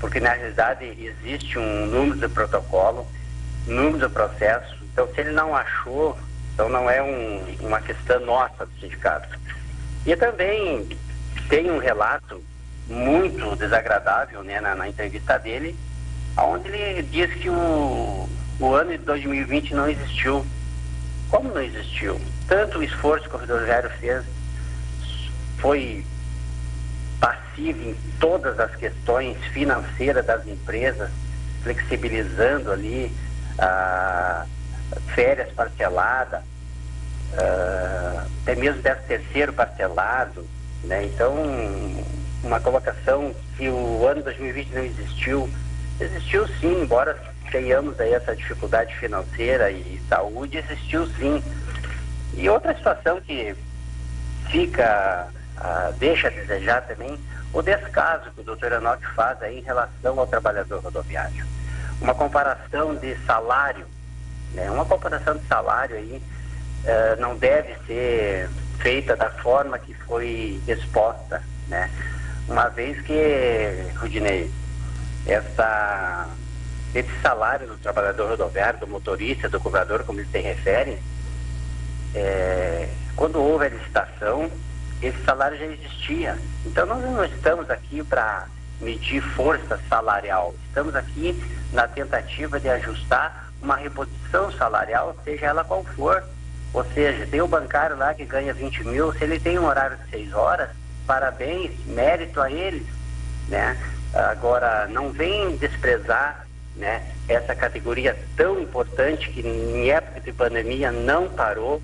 porque 0.00 0.20
na 0.20 0.32
realidade 0.32 0.84
existe 0.84 1.58
um 1.58 1.86
número 1.86 2.18
de 2.18 2.28
protocolo 2.28 3.06
número 3.66 3.98
do 3.98 4.10
processo. 4.10 4.76
Então, 4.92 5.06
se 5.12 5.20
ele 5.20 5.32
não 5.32 5.54
achou, 5.54 6.16
então 6.54 6.68
não 6.68 6.88
é 6.88 7.02
um, 7.02 7.56
uma 7.60 7.80
questão 7.80 8.20
nossa 8.20 8.64
do 8.64 8.80
sindicato. 8.80 9.38
E 10.06 10.16
também 10.16 10.88
tem 11.48 11.70
um 11.70 11.78
relato 11.78 12.42
muito 12.86 13.56
desagradável 13.56 14.42
né, 14.42 14.60
na, 14.60 14.74
na 14.74 14.88
entrevista 14.88 15.38
dele, 15.38 15.76
onde 16.36 16.68
ele 16.68 17.02
diz 17.02 17.32
que 17.34 17.50
o, 17.50 18.28
o 18.60 18.74
ano 18.74 18.92
de 18.92 18.98
2020 18.98 19.74
não 19.74 19.88
existiu. 19.88 20.46
Como 21.30 21.52
não 21.52 21.60
existiu? 21.60 22.20
Tanto 22.46 22.78
o 22.78 22.82
esforço 22.82 23.28
que 23.28 23.36
o 23.36 23.38
rodoviário 23.38 23.90
fez 23.98 24.24
foi 25.58 26.04
passivo 27.20 27.90
em 27.90 27.96
todas 28.20 28.58
as 28.58 28.74
questões 28.76 29.36
financeiras 29.52 30.24
das 30.24 30.46
empresas, 30.46 31.10
flexibilizando 31.62 32.72
ali 32.72 33.12
a 33.58 34.46
férias 35.14 35.50
parceladas, 35.52 36.40
uh, 36.40 38.26
até 38.42 38.54
mesmo 38.54 38.80
décimo 38.80 39.06
terceiro 39.08 39.52
parcelado, 39.52 40.46
né? 40.84 41.04
Então, 41.04 41.34
uma 42.42 42.60
colocação 42.60 43.34
que 43.56 43.68
o 43.68 44.06
ano 44.06 44.22
2020 44.22 44.70
não 44.70 44.84
existiu, 44.84 45.50
existiu 46.00 46.46
sim, 46.60 46.82
embora 46.82 47.18
tenhamos 47.50 47.98
aí 47.98 48.12
essa 48.12 48.36
dificuldade 48.36 48.94
financeira 48.96 49.70
e 49.70 50.00
saúde, 50.08 50.58
existiu 50.58 51.06
sim. 51.18 51.42
E 52.34 52.48
outra 52.48 52.74
situação 52.76 53.20
que 53.20 53.54
fica, 54.50 55.28
uh, 55.58 55.92
deixa 55.94 56.28
a 56.28 56.30
desejar 56.30 56.82
também, 56.82 57.18
o 57.52 57.62
descaso 57.62 58.30
que 58.32 58.40
o 58.40 58.44
doutor 58.44 58.72
Enoch 58.72 59.04
faz 59.14 59.42
aí 59.42 59.58
em 59.58 59.62
relação 59.62 60.18
ao 60.18 60.26
trabalhador 60.26 60.80
rodoviário. 60.80 61.46
Uma 62.00 62.14
comparação 62.14 62.94
de 62.94 63.16
salário, 63.24 63.86
né? 64.54 64.70
uma 64.70 64.84
comparação 64.84 65.36
de 65.36 65.46
salário 65.46 65.96
aí 65.96 66.22
uh, 66.84 67.20
não 67.20 67.36
deve 67.36 67.74
ser 67.86 68.48
feita 68.78 69.16
da 69.16 69.30
forma 69.30 69.78
que 69.78 69.94
foi 69.94 70.60
exposta, 70.66 71.42
né? 71.68 71.90
Uma 72.48 72.68
vez 72.68 73.00
que, 73.02 73.92
Rudinei, 73.96 74.50
essa, 75.26 76.26
esse 76.94 77.10
salário 77.20 77.66
do 77.66 77.76
trabalhador 77.76 78.30
rodoviário, 78.30 78.80
do 78.80 78.86
motorista, 78.86 79.48
do 79.48 79.60
cobrador, 79.60 80.02
como 80.04 80.20
eles 80.20 80.30
se 80.30 80.38
referem, 80.38 80.98
é, 82.14 82.88
quando 83.14 83.42
houve 83.42 83.66
a 83.66 83.68
licitação, 83.68 84.50
esse 85.02 85.22
salário 85.24 85.58
já 85.58 85.66
existia. 85.66 86.38
Então 86.64 86.86
nós 86.86 87.02
não 87.02 87.24
estamos 87.24 87.68
aqui 87.68 88.02
para 88.02 88.46
medir 88.80 89.20
força 89.20 89.78
salarial, 89.88 90.54
estamos 90.68 90.94
aqui 90.94 91.38
na 91.72 91.86
tentativa 91.86 92.58
de 92.58 92.68
ajustar 92.68 93.50
uma 93.60 93.76
reposição 93.76 94.50
salarial, 94.52 95.16
seja 95.24 95.46
ela 95.46 95.64
qual 95.64 95.84
for. 95.84 96.22
Ou 96.72 96.84
seja, 96.92 97.26
tem 97.26 97.40
o 97.40 97.48
bancário 97.48 97.96
lá 97.96 98.12
que 98.14 98.24
ganha 98.24 98.52
20 98.52 98.84
mil, 98.84 99.12
se 99.12 99.24
ele 99.24 99.40
tem 99.40 99.58
um 99.58 99.66
horário 99.66 99.96
de 99.96 100.10
6 100.10 100.32
horas, 100.34 100.68
parabéns, 101.06 101.72
mérito 101.86 102.40
a 102.40 102.50
eles, 102.50 102.86
né? 103.48 103.76
Agora, 104.12 104.86
não 104.88 105.10
vem 105.10 105.56
desprezar 105.56 106.46
né, 106.76 107.02
essa 107.28 107.54
categoria 107.54 108.16
tão 108.36 108.60
importante 108.60 109.28
que 109.30 109.40
em 109.40 109.90
época 109.90 110.20
de 110.20 110.32
pandemia 110.32 110.92
não 110.92 111.28
parou, 111.28 111.82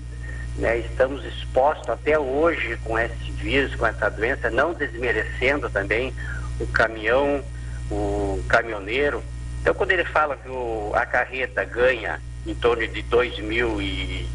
né? 0.57 0.77
Estamos 0.77 1.25
expostos 1.25 1.89
até 1.89 2.17
hoje 2.17 2.77
com 2.83 2.97
esse 2.97 3.31
vírus, 3.31 3.75
com 3.75 3.85
essa 3.85 4.09
doença, 4.09 4.49
não 4.49 4.73
desmerecendo 4.73 5.69
também 5.69 6.13
o 6.59 6.67
caminhão, 6.67 7.43
o 7.91 8.41
caminhoneiro. 8.47 9.23
Então, 9.61 9.73
quando 9.73 9.91
ele 9.91 10.05
fala 10.05 10.37
que 10.37 10.47
o, 10.47 10.91
a 10.93 11.05
carreta 11.05 11.65
ganha 11.65 12.21
em 12.45 12.53
torno 12.53 12.87
de 12.87 13.01
2 13.01 13.39
mil 13.39 13.81
e 13.81 14.27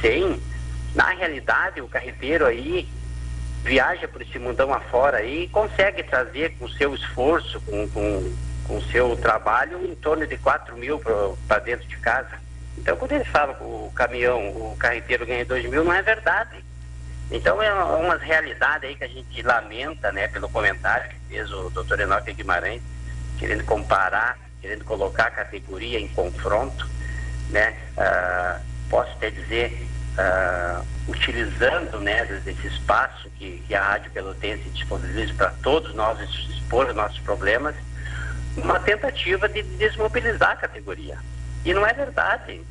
100, 0.00 0.40
na 0.94 1.10
realidade 1.10 1.80
o 1.80 1.88
carreteiro 1.88 2.46
aí 2.46 2.88
viaja 3.64 4.06
por 4.06 4.20
esse 4.22 4.38
mundão 4.38 4.72
afora 4.72 5.22
e 5.24 5.48
consegue 5.48 6.02
trazer 6.02 6.54
com 6.58 6.68
seu 6.68 6.94
esforço, 6.94 7.60
com, 7.62 7.88
com, 7.88 8.34
com 8.66 8.80
seu 8.82 9.16
trabalho, 9.16 9.84
em 9.84 9.94
torno 9.94 10.26
de 10.26 10.36
4 10.36 10.76
mil 10.76 11.00
para 11.48 11.58
dentro 11.60 11.86
de 11.88 11.96
casa. 11.96 12.38
Então 12.76 12.96
quando 12.96 13.12
ele 13.12 13.24
fala 13.24 13.54
que 13.54 13.62
o 13.64 13.90
caminhão, 13.94 14.48
o 14.50 14.76
carreteiro 14.78 15.26
ganha 15.26 15.44
2 15.44 15.68
mil, 15.70 15.82
não 15.82 15.92
é 15.92 16.02
verdade. 16.02 16.62
Então 17.30 17.62
é 17.62 17.72
umas 17.72 18.20
realidades 18.20 18.88
aí 18.88 18.96
que 18.96 19.04
a 19.04 19.08
gente 19.08 19.42
lamenta, 19.42 20.12
né, 20.12 20.28
pelo 20.28 20.48
comentário 20.48 21.08
que 21.08 21.16
fez 21.30 21.50
o 21.50 21.70
doutor 21.70 21.98
Enoque 22.00 22.34
Guimarães, 22.34 22.82
querendo 23.38 23.64
comparar, 23.64 24.38
querendo 24.60 24.84
colocar 24.84 25.26
a 25.28 25.30
categoria 25.30 25.98
em 25.98 26.08
confronto, 26.08 26.86
né, 27.48 27.74
ah, 27.96 28.60
posso 28.94 29.10
até 29.10 29.28
dizer, 29.28 29.76
uh, 30.16 30.86
utilizando 31.08 31.98
né, 31.98 32.24
desse 32.44 32.68
espaço 32.68 33.28
que, 33.30 33.60
que 33.66 33.74
a 33.74 33.82
Rádio 33.82 34.12
Pelotense 34.12 34.70
disponibiliza 34.70 35.34
para 35.34 35.50
todos 35.64 35.92
nós 35.96 36.20
expor 36.20 36.86
os 36.86 36.94
nossos 36.94 37.18
problemas, 37.18 37.74
uma 38.56 38.78
tentativa 38.78 39.48
de 39.48 39.64
desmobilizar 39.64 40.52
a 40.52 40.56
categoria. 40.56 41.18
E 41.64 41.74
não 41.74 41.84
é 41.84 41.92
verdade. 41.92 42.62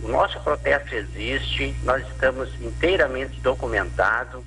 O 0.00 0.06
nosso 0.06 0.38
protesto 0.38 0.94
existe, 0.94 1.74
nós 1.82 2.06
estamos 2.06 2.48
inteiramente 2.60 3.40
documentados, 3.40 4.44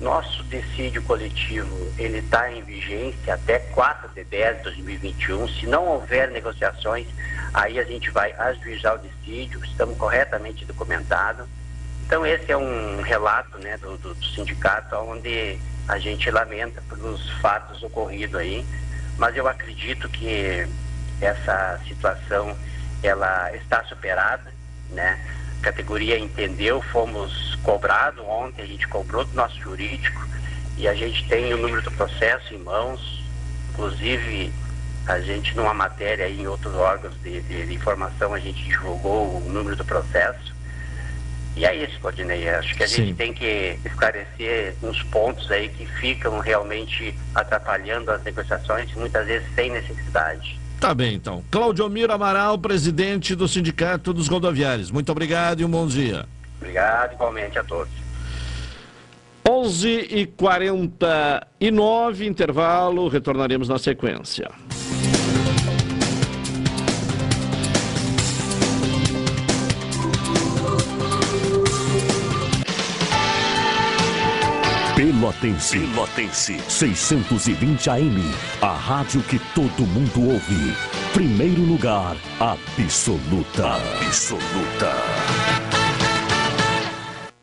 nosso 0.00 0.42
decídio 0.44 1.02
coletivo 1.02 1.74
ele 1.98 2.18
está 2.18 2.50
em 2.52 2.62
vigência 2.62 3.34
até 3.34 3.58
4 3.58 4.10
de 4.14 4.24
10 4.24 4.58
de 4.58 4.62
2021. 4.64 5.48
Se 5.48 5.66
não 5.66 5.86
houver 5.86 6.30
negociações, 6.30 7.06
aí 7.54 7.78
a 7.78 7.84
gente 7.84 8.10
vai 8.10 8.32
ajuizar 8.32 8.94
o 8.94 8.98
decídio, 8.98 9.64
estamos 9.64 9.96
corretamente 9.96 10.64
documentados. 10.64 11.46
Então 12.04 12.26
esse 12.26 12.52
é 12.52 12.56
um 12.56 13.00
relato 13.00 13.58
né, 13.58 13.76
do, 13.78 13.96
do, 13.96 14.14
do 14.14 14.26
sindicato 14.26 14.94
onde 14.96 15.58
a 15.88 15.98
gente 15.98 16.30
lamenta 16.30 16.82
pelos 16.88 17.30
fatos 17.40 17.82
ocorridos 17.82 18.36
aí, 18.36 18.66
mas 19.16 19.36
eu 19.36 19.48
acredito 19.48 20.08
que 20.08 20.66
essa 21.20 21.80
situação 21.86 22.56
ela 23.02 23.54
está 23.56 23.82
superada, 23.84 24.52
né? 24.90 25.18
Categoria 25.66 26.16
entendeu, 26.16 26.80
fomos 26.80 27.56
cobrados 27.56 28.24
ontem, 28.24 28.62
a 28.62 28.66
gente 28.66 28.86
cobrou 28.86 29.24
do 29.24 29.34
nosso 29.34 29.58
jurídico 29.58 30.24
e 30.78 30.86
a 30.86 30.94
gente 30.94 31.26
tem 31.26 31.52
o 31.52 31.56
número 31.56 31.82
do 31.82 31.90
processo 31.90 32.54
em 32.54 32.58
mãos, 32.58 33.24
inclusive 33.70 34.52
a 35.08 35.18
gente 35.18 35.56
numa 35.56 35.74
matéria 35.74 36.28
em 36.28 36.46
outros 36.46 36.72
órgãos 36.76 37.20
de, 37.20 37.40
de, 37.42 37.66
de, 37.66 37.74
informação 37.74 38.32
a 38.32 38.38
gente 38.38 38.62
divulgou 38.62 39.38
o 39.38 39.40
número 39.50 39.74
do 39.74 39.84
processo. 39.84 40.54
E 41.56 41.64
é 41.64 41.74
isso, 41.74 41.98
Claudinei. 41.98 42.48
Acho 42.48 42.72
que 42.76 42.84
a 42.84 42.88
Sim. 42.88 43.06
gente 43.06 43.14
tem 43.16 43.34
que 43.34 43.76
esclarecer 43.84 44.76
uns 44.80 45.02
pontos 45.02 45.50
aí 45.50 45.68
que 45.68 45.84
ficam 45.84 46.38
realmente 46.38 47.12
atrapalhando 47.34 48.12
as 48.12 48.22
negociações, 48.22 48.94
muitas 48.94 49.26
vezes 49.26 49.52
sem 49.56 49.72
necessidade. 49.72 50.60
Tá 50.80 50.94
bem, 50.94 51.14
então. 51.14 51.42
Claudio 51.50 51.88
Miro 51.88 52.12
Amaral, 52.12 52.58
presidente 52.58 53.34
do 53.34 53.48
Sindicato 53.48 54.12
dos 54.12 54.28
Rodoviários. 54.28 54.90
Muito 54.90 55.10
obrigado 55.10 55.60
e 55.60 55.64
um 55.64 55.70
bom 55.70 55.86
dia. 55.86 56.26
Obrigado, 56.60 57.14
igualmente 57.14 57.58
a 57.58 57.64
todos. 57.64 57.92
11 59.48 59.88
e 60.10 60.26
49 60.26 62.26
intervalo, 62.26 63.08
retornaremos 63.08 63.68
na 63.68 63.78
sequência. 63.78 64.50
Pelotense. 75.26 75.78
Pelotense. 75.80 76.60
620 76.68 77.90
AM. 77.90 78.34
A 78.62 78.74
rádio 78.74 79.20
que 79.22 79.40
todo 79.54 79.84
mundo 79.86 80.20
ouve. 80.20 80.72
Primeiro 81.12 81.62
lugar, 81.62 82.16
absoluta. 82.38 83.74
Absoluta. 83.74 85.45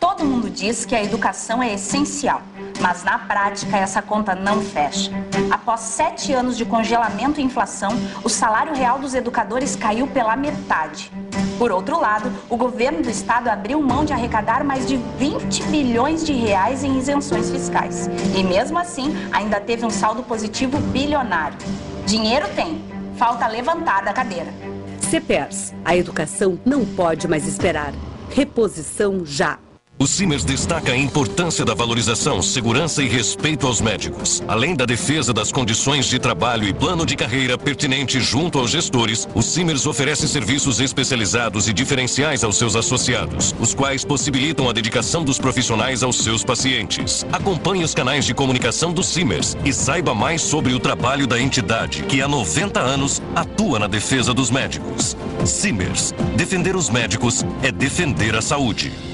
Todo 0.00 0.24
mundo 0.24 0.48
diz 0.48 0.86
que 0.86 0.94
a 0.94 1.04
educação 1.04 1.62
é 1.62 1.74
essencial, 1.74 2.40
mas 2.80 3.04
na 3.04 3.18
prática 3.18 3.76
essa 3.76 4.00
conta 4.00 4.34
não 4.34 4.62
fecha. 4.62 5.10
Após 5.50 5.80
sete 5.80 6.32
anos 6.32 6.56
de 6.56 6.64
congelamento 6.64 7.38
e 7.38 7.44
inflação, 7.44 7.90
o 8.24 8.30
salário 8.30 8.74
real 8.74 8.98
dos 8.98 9.14
educadores 9.14 9.76
caiu 9.76 10.06
pela 10.06 10.34
metade. 10.34 11.12
Por 11.58 11.70
outro 11.70 12.00
lado, 12.00 12.32
o 12.48 12.56
governo 12.56 13.02
do 13.02 13.10
estado 13.10 13.48
abriu 13.48 13.82
mão 13.82 14.06
de 14.06 14.14
arrecadar 14.14 14.64
mais 14.64 14.88
de 14.88 14.96
20 14.96 15.64
bilhões 15.64 16.24
de 16.24 16.32
reais 16.32 16.82
em 16.82 16.96
isenções 16.98 17.50
fiscais. 17.50 18.08
E 18.34 18.42
mesmo 18.42 18.78
assim, 18.78 19.14
ainda 19.30 19.60
teve 19.60 19.84
um 19.84 19.90
saldo 19.90 20.22
positivo 20.22 20.78
bilionário. 20.78 21.58
Dinheiro 22.06 22.48
tem, 22.56 22.82
falta 23.22 23.46
levantar 23.46 24.02
da 24.02 24.12
cadeira. 24.12 24.52
CEPERS, 24.98 25.72
a 25.84 25.94
educação 25.94 26.58
não 26.66 26.84
pode 26.84 27.28
mais 27.28 27.46
esperar. 27.46 27.92
Reposição 28.28 29.24
já. 29.24 29.60
O 30.02 30.06
Simers 30.08 30.42
destaca 30.42 30.90
a 30.90 30.96
importância 30.96 31.64
da 31.64 31.74
valorização, 31.74 32.42
segurança 32.42 33.04
e 33.04 33.08
respeito 33.08 33.68
aos 33.68 33.80
médicos. 33.80 34.42
Além 34.48 34.74
da 34.74 34.84
defesa 34.84 35.32
das 35.32 35.52
condições 35.52 36.06
de 36.06 36.18
trabalho 36.18 36.66
e 36.66 36.74
plano 36.74 37.06
de 37.06 37.14
carreira 37.14 37.56
pertinente 37.56 38.18
junto 38.18 38.58
aos 38.58 38.72
gestores, 38.72 39.28
o 39.32 39.40
Simers 39.40 39.86
oferece 39.86 40.26
serviços 40.26 40.80
especializados 40.80 41.68
e 41.68 41.72
diferenciais 41.72 42.42
aos 42.42 42.58
seus 42.58 42.74
associados, 42.74 43.54
os 43.60 43.74
quais 43.74 44.04
possibilitam 44.04 44.68
a 44.68 44.72
dedicação 44.72 45.22
dos 45.22 45.38
profissionais 45.38 46.02
aos 46.02 46.16
seus 46.16 46.42
pacientes. 46.42 47.24
Acompanhe 47.32 47.84
os 47.84 47.94
canais 47.94 48.24
de 48.24 48.34
comunicação 48.34 48.92
do 48.92 49.04
Simers 49.04 49.56
e 49.64 49.72
saiba 49.72 50.12
mais 50.12 50.42
sobre 50.42 50.74
o 50.74 50.80
trabalho 50.80 51.28
da 51.28 51.40
entidade, 51.40 52.02
que 52.08 52.20
há 52.20 52.26
90 52.26 52.80
anos 52.80 53.22
atua 53.36 53.78
na 53.78 53.86
defesa 53.86 54.34
dos 54.34 54.50
médicos. 54.50 55.16
Simers. 55.46 56.12
Defender 56.34 56.74
os 56.74 56.90
médicos 56.90 57.44
é 57.62 57.70
defender 57.70 58.34
a 58.34 58.42
saúde. 58.42 59.11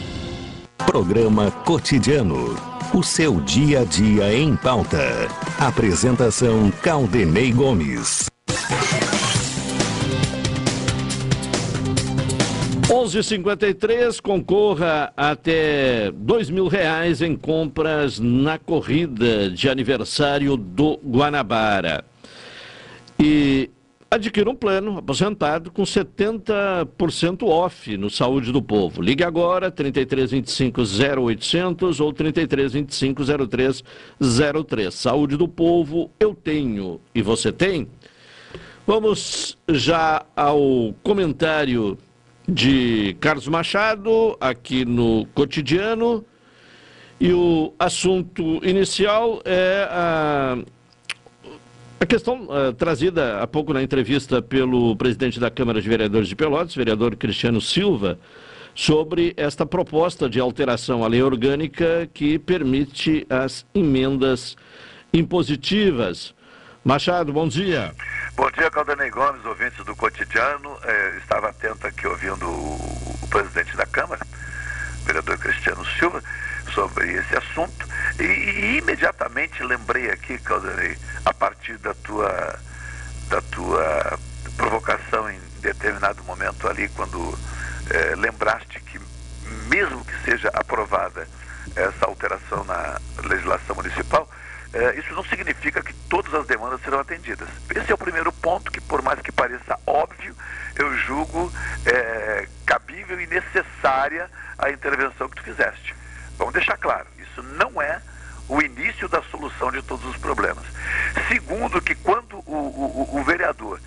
Programa 0.87 1.51
Cotidiano. 1.51 2.57
O 2.95 3.03
seu 3.03 3.41
dia 3.41 3.81
a 3.81 3.85
dia 3.85 4.33
em 4.33 4.57
pauta. 4.57 5.29
Apresentação 5.59 6.70
Caldenei 6.83 7.53
Gomes. 7.53 8.31
11:53 12.89 14.18
concorra 14.20 15.12
até 15.14 16.11
dois 16.11 16.49
mil 16.49 16.68
reais 16.68 17.20
em 17.20 17.37
compras 17.37 18.18
na 18.18 18.59
corrida 18.59 19.51
de 19.51 19.68
aniversário 19.68 20.57
do 20.57 20.99
Guanabara. 21.05 22.03
E 23.20 23.68
adquira 24.11 24.49
um 24.49 24.55
plano 24.55 24.99
aposentado 24.99 25.71
com 25.71 25.83
70% 25.83 27.43
off 27.43 27.97
no 27.97 28.09
Saúde 28.09 28.51
do 28.51 28.63
Povo. 28.63 29.03
Ligue 29.03 29.23
agora, 29.23 29.71
3325 29.71 30.81
0800 30.83 32.01
ou 32.01 32.13
3325 32.13 33.23
0303. 33.49 34.95
Saúde 34.95 35.37
do 35.37 35.47
Povo, 35.47 36.11
eu 36.19 36.35
tenho 36.35 37.01
e 37.15 37.21
você 37.21 37.53
tem? 37.53 37.89
Vamos 38.87 39.59
já 39.69 40.25
ao 40.35 40.95
comentário 41.03 41.99
de 42.49 43.15
Carlos 43.21 43.47
Machado, 43.47 44.35
aqui 44.41 44.87
no 44.87 45.27
Cotidiano. 45.35 46.25
E 47.21 47.33
o 47.33 47.75
assunto 47.79 48.65
inicial 48.65 49.43
é 49.45 49.87
a, 49.91 50.57
a 52.01 52.07
questão 52.07 52.44
uh, 52.44 52.72
trazida 52.72 53.42
há 53.42 53.46
pouco 53.46 53.72
na 53.72 53.82
entrevista 53.82 54.40
pelo 54.40 54.96
presidente 54.96 55.40
da 55.40 55.51
Câmara 55.51 55.82
de 55.82 55.88
Vereadores 55.88 56.28
de 56.28 56.36
Pelotas, 56.36 56.74
vereador 56.74 57.16
Cristiano 57.16 57.61
Silva, 57.61 58.18
sobre 58.74 59.34
esta 59.36 59.66
proposta 59.66 60.28
de 60.28 60.38
alteração 60.38 61.05
à 61.05 61.09
lei 61.09 61.22
orgânica 61.22 62.09
que 62.14 62.38
permite 62.38 63.26
as 63.28 63.66
emendas 63.74 64.57
impositivas. 65.12 66.32
Machado, 66.84 67.32
bom 67.32 67.49
dia. 67.49 67.92
Bom 68.36 68.49
dia, 68.53 68.70
Caldanei 68.70 69.11
Gomes, 69.11 69.44
ouvintes 69.44 69.84
do 69.84 69.96
cotidiano. 69.96 70.76
É, 70.84 71.16
estava 71.18 71.49
atento 71.49 71.86
aqui 71.86 72.07
ouvindo 72.07 72.46
o, 72.46 73.18
o, 73.22 73.28
presidente 73.28 73.76
da 73.76 73.84
Câmara, 73.84 74.24
vereador 75.05 75.36
Cristiano 75.38 75.84
Silva, 75.99 76.22
sobre 76.69 77.12
esse 77.12 77.37
assunto. 77.37 77.87
E, 78.19 78.25
e 78.25 78.79
imediatamente 78.79 79.62
lembrei 79.62 80.11
aqui, 80.11 80.39
Caldanei, 80.39 80.97
a 81.25 81.33
partir 81.33 81.79
da 81.79 81.95
tua, 81.95 82.59
da 83.29 83.41
tua 83.43 84.19
provocação 84.57 85.31
em 85.31 85.41
determinado 85.61 86.23
momento 86.25 86.69
ali, 86.69 86.89
quando 86.91 87.39
é, 87.91 88.14
lembraste 88.16 88.81
que, 88.81 89.01
mesmo 89.69 90.05
que 90.05 90.25
seja 90.25 90.49
aprovada 90.53 91.27
essa 91.77 92.07
alteração 92.07 92.64
na 92.64 92.99
legislação 93.25 93.77
municipal, 93.77 94.29
é, 94.73 94.99
isso 94.99 95.14
não 95.14 95.25
significa 95.25 95.83
que 95.83 95.95
todas 96.11 96.33
as 96.35 96.47
demandas 96.47 96.81
serão 96.83 97.01
atendidas. 97.01 97.49
Esse 97.75 97.91
é 97.91 97.95
o 97.95 97.99
primeiro 97.99 98.31
ponto 98.33 98.71
que, 98.71 98.81
por 98.81 99.01
mais 99.03 99.21
que 99.21 99.33
pareça 99.33 99.79
óbvio, 99.87 100.35
eu 100.77 100.97
julgo 100.99 101.53
é, 101.87 102.47
cabível 102.66 103.21
e 103.21 103.27
necessária 103.27 104.31
a 104.59 104.71
intervenção 104.71 105.29
que 105.29 105.37
tu 105.37 105.43
fizeste. 105.43 105.95
Vamos 106.39 106.55
deixar 106.55 106.76
claro, 106.78 107.07
isso 107.18 107.43
não 107.43 107.82
é 107.82 108.01
o 108.49 108.62
início 108.62 109.09
da 109.09 109.20
solução 109.24 109.70
de 109.70 109.82
todos 109.82 110.05
os 110.07 110.16
problemas. 110.16 110.64
Segundo, 111.28 111.82
que 111.82 111.95
quando 111.97 112.39
o, 112.47 112.55
o, 113.12 113.18
o 113.18 113.24
vereador 113.24 113.78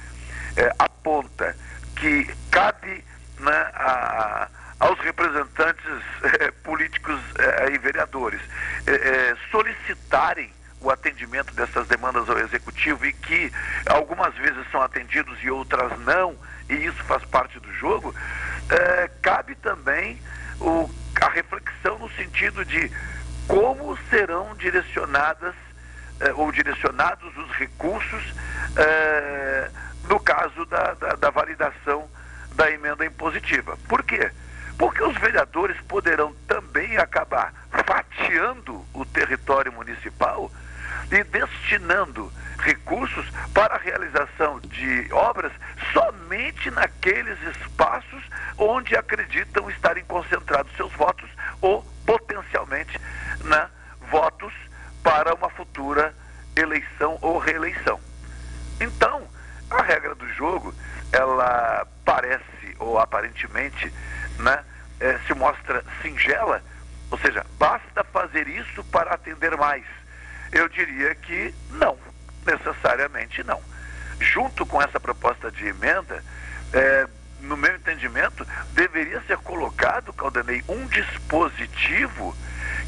é, 0.55 0.71
aponta 0.77 1.55
que 1.95 2.29
cabe 2.51 3.03
né, 3.39 3.71
a, 3.73 4.47
aos 4.79 4.99
representantes 4.99 5.85
é, 6.23 6.51
políticos 6.63 7.19
é, 7.39 7.71
e 7.71 7.77
vereadores 7.77 8.41
solicitarem 9.51 10.51
o 10.79 10.89
atendimento 10.89 11.53
dessas 11.53 11.87
demandas 11.87 12.27
ao 12.27 12.39
executivo 12.39 13.05
e 13.05 13.13
que 13.13 13.51
algumas 13.85 14.33
vezes 14.35 14.69
são 14.71 14.81
atendidos 14.81 15.37
e 15.43 15.49
outras 15.49 15.97
não, 15.99 16.35
e 16.67 16.73
isso 16.73 17.03
faz 17.03 17.23
parte 17.25 17.59
do 17.59 17.71
jogo, 17.75 18.13
cabe 19.21 19.53
também 19.55 20.19
o, 20.61 20.89
a 21.19 21.29
reflexão 21.29 21.97
no 21.99 22.09
sentido 22.11 22.63
de 22.63 22.91
como 23.47 23.97
serão 24.09 24.55
direcionadas 24.55 25.55
é, 26.19 26.31
ou 26.33 26.51
direcionados 26.51 27.35
os 27.35 27.51
recursos 27.51 28.33
é, 28.77 29.69
no 30.07 30.19
caso 30.19 30.65
da, 30.67 30.93
da, 30.93 31.09
da 31.15 31.29
validação 31.29 32.09
da 32.53 32.69
emenda 32.71 33.05
impositiva. 33.05 33.77
Por 33.87 34.03
quê? 34.03 34.31
Porque 34.77 35.03
os 35.03 35.17
vereadores 35.17 35.79
poderão 35.81 36.33
também 36.47 36.97
acabar 36.97 37.53
fatiando 37.85 38.85
o 38.93 39.05
território 39.05 39.71
municipal 39.71 40.51
e 41.11 41.23
destinando 41.25 42.31
recursos 42.59 43.25
para 43.53 43.75
a 43.75 43.77
realização 43.77 44.59
de 44.61 45.11
obras 45.11 45.51
somente 45.91 46.71
naqueles 46.71 47.37
espaços 47.55 48.23
onde 48.57 48.95
acreditam 48.95 49.69
estarem 49.69 50.03
concentrados 50.05 50.75
seus 50.75 50.93
votos 50.93 51.29
ou 51.59 51.83
potencialmente 52.05 52.99
né, 53.43 53.67
votos 54.09 54.53
para 55.03 55.33
uma 55.33 55.49
futura 55.49 56.13
eleição 56.55 57.17
ou 57.21 57.39
reeleição. 57.39 57.99
Então, 58.79 59.27
a 59.69 59.81
regra 59.81 60.13
do 60.15 60.27
jogo, 60.33 60.73
ela 61.11 61.87
parece, 62.05 62.75
ou 62.77 62.99
aparentemente, 62.99 63.91
né, 64.39 64.63
eh, 64.99 65.19
se 65.25 65.33
mostra 65.33 65.83
singela, 66.01 66.61
ou 67.09 67.17
seja, 67.19 67.45
basta 67.57 68.03
fazer 68.05 68.47
isso 68.47 68.83
para 68.85 69.13
atender 69.13 69.55
mais. 69.57 69.83
Eu 70.51 70.67
diria 70.67 71.15
que 71.15 71.53
não, 71.71 71.97
necessariamente 72.45 73.43
não. 73.43 73.61
Junto 74.19 74.65
com 74.65 74.81
essa 74.81 74.99
proposta 74.99 75.49
de 75.51 75.65
emenda, 75.65 76.23
eh, 76.73 77.07
no 77.41 77.57
meu 77.57 77.75
entendimento, 77.75 78.45
deveria 78.73 79.21
ser 79.21 79.37
colocado, 79.37 80.13
Caldanei, 80.13 80.63
um 80.67 80.85
dispositivo 80.87 82.35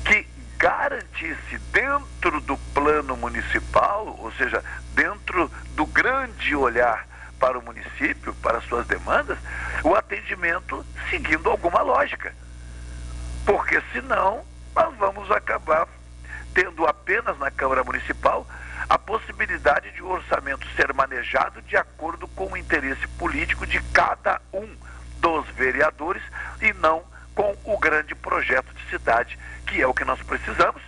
que 0.05 0.27
garantisse 0.57 1.57
dentro 1.71 2.39
do 2.41 2.57
plano 2.73 3.17
municipal, 3.17 4.15
ou 4.19 4.31
seja, 4.33 4.63
dentro 4.93 5.51
do 5.75 5.85
grande 5.85 6.55
olhar 6.55 7.07
para 7.39 7.57
o 7.57 7.61
município, 7.61 8.33
para 8.35 8.61
suas 8.61 8.87
demandas, 8.87 9.37
o 9.83 9.95
atendimento 9.95 10.85
seguindo 11.09 11.49
alguma 11.49 11.81
lógica. 11.81 12.33
Porque 13.45 13.81
senão 13.91 14.45
nós 14.73 14.95
vamos 14.95 15.29
acabar 15.31 15.87
tendo 16.53 16.85
apenas 16.85 17.37
na 17.39 17.49
Câmara 17.51 17.83
Municipal 17.83 18.47
a 18.89 18.97
possibilidade 18.97 19.91
de 19.91 20.01
o 20.01 20.09
orçamento 20.09 20.67
ser 20.75 20.93
manejado 20.93 21.61
de 21.61 21.75
acordo 21.77 22.27
com 22.29 22.51
o 22.51 22.57
interesse 22.57 23.07
político 23.19 23.65
de 23.65 23.81
cada 23.93 24.41
um 24.51 24.75
dos 25.19 25.47
vereadores 25.55 26.21
e 26.61 26.73
não 26.73 27.03
com 27.33 27.55
o 27.63 27.77
grande 27.77 28.13
projeto 28.13 28.73
de 28.73 28.89
cidade, 28.89 29.39
que 29.65 29.81
é 29.81 29.87
o 29.87 29.93
que 29.93 30.05
nós 30.05 30.21
precisamos 30.21 30.81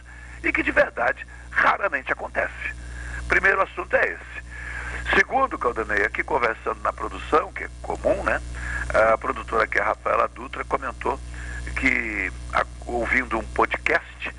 e 0.44 0.52
que 0.52 0.62
de 0.62 0.72
verdade 0.72 1.26
raramente 1.50 2.12
acontece. 2.12 2.76
Primeiro 3.28 3.62
assunto 3.62 3.96
é 3.96 4.10
esse. 4.10 5.16
Segundo, 5.16 5.58
Caldanei, 5.58 6.04
aqui 6.04 6.24
conversando 6.24 6.82
na 6.82 6.92
produção, 6.92 7.52
que 7.54 7.64
é 7.64 7.70
comum, 7.82 8.24
né? 8.24 8.42
A 9.14 9.18
produtora 9.18 9.64
aqui, 9.64 9.80
a 9.80 9.86
Rafaela 9.86 10.28
Dutra, 10.28 10.64
comentou 10.66 11.20
que, 11.76 12.32
ouvindo 12.86 13.38
um 13.38 13.44
podcast, 13.44 14.36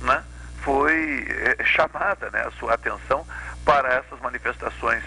né? 0.00 0.24
Foi 0.62 1.26
é, 1.58 1.64
chamada 1.64 2.30
né, 2.30 2.42
a 2.46 2.50
sua 2.52 2.74
atenção 2.74 3.26
para 3.64 3.94
essas 3.94 4.20
manifestações 4.20 5.02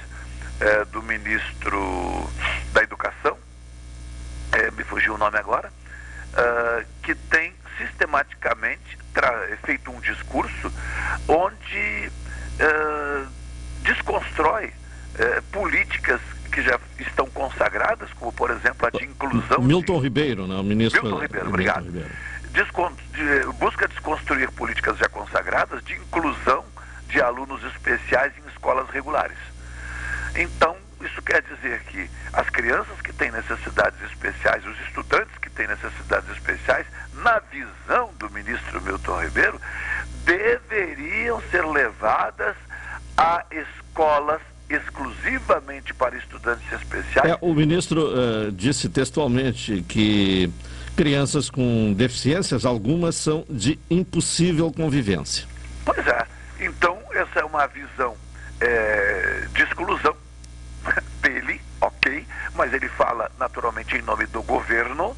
é, 0.59 0.85
do 0.85 1.01
ministro 1.03 2.29
da 2.71 2.81
Educação, 2.81 3.37
é, 4.51 4.71
me 4.71 4.83
fugiu 4.83 5.15
o 5.15 5.17
nome 5.17 5.37
agora, 5.37 5.71
uh, 6.33 6.85
que 7.01 7.15
tem 7.15 7.53
sistematicamente 7.77 8.97
feito 9.63 9.91
um 9.91 9.99
discurso 9.99 10.71
onde 11.27 12.09
uh, 12.59 13.27
desconstrói 13.81 14.67
uh, 14.67 15.41
políticas 15.51 16.19
que 16.51 16.61
já 16.61 16.79
estão 16.99 17.25
consagradas, 17.27 18.11
como 18.13 18.31
por 18.31 18.51
exemplo 18.51 18.87
a 18.87 18.89
de 18.91 19.05
inclusão. 19.05 19.61
Milton 19.61 19.97
de... 19.97 20.03
Ribeiro, 20.03 20.47
né? 20.47 20.55
O 20.55 20.63
ministro. 20.63 21.01
Milton 21.01 21.21
Ribeiro, 21.21 21.47
obrigado. 21.47 21.85
Ribeiro. 21.85 22.09
De... 22.53 23.45
busca 23.59 23.87
desconstruir 23.87 24.51
políticas 24.51 24.97
já 24.97 25.09
consagradas 25.09 25.83
de 25.83 25.93
inclusão 25.93 26.63
de 27.07 27.21
alunos 27.21 27.63
especiais 27.63 28.31
em 28.37 28.47
escolas 28.49 28.89
regulares. 28.89 29.37
Então, 30.35 30.75
isso 31.01 31.21
quer 31.21 31.41
dizer 31.43 31.81
que 31.83 32.09
as 32.31 32.49
crianças 32.49 32.99
que 33.01 33.13
têm 33.13 33.31
necessidades 33.31 33.99
especiais, 34.03 34.65
os 34.65 34.79
estudantes 34.87 35.37
que 35.41 35.49
têm 35.49 35.67
necessidades 35.67 36.29
especiais, 36.31 36.85
na 37.15 37.39
visão 37.39 38.11
do 38.17 38.29
ministro 38.29 38.81
Milton 38.81 39.21
Ribeiro, 39.21 39.59
deveriam 40.25 41.41
ser 41.51 41.65
levadas 41.65 42.55
a 43.17 43.45
escolas 43.51 44.41
exclusivamente 44.69 45.93
para 45.93 46.15
estudantes 46.17 46.71
especiais. 46.71 47.31
É, 47.31 47.37
o 47.41 47.53
ministro 47.53 48.07
uh, 48.07 48.51
disse 48.51 48.89
textualmente 48.89 49.83
que 49.87 50.51
crianças 50.95 51.49
com 51.49 51.93
deficiências, 51.93 52.65
algumas 52.65 53.15
são 53.15 53.45
de 53.49 53.79
impossível 53.89 54.71
convivência. 54.71 55.47
Pois 55.85 56.05
é. 56.07 56.25
Então, 56.59 56.97
essa 57.11 57.39
é 57.39 57.43
uma 57.43 57.67
visão 57.67 58.15
é, 58.61 59.47
de 59.53 59.63
exclusão 59.63 60.15
dele, 61.21 61.61
ok, 61.81 62.25
mas 62.55 62.73
ele 62.73 62.87
fala 62.89 63.29
naturalmente 63.37 63.95
em 63.97 64.01
nome 64.01 64.25
do 64.27 64.41
governo, 64.43 65.15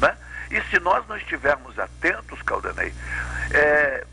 né? 0.00 0.16
E 0.50 0.60
se 0.70 0.78
nós 0.80 1.06
não 1.08 1.16
estivermos 1.16 1.78
atentos, 1.78 2.40
Caldanei, 2.42 2.94
é, 3.52 4.04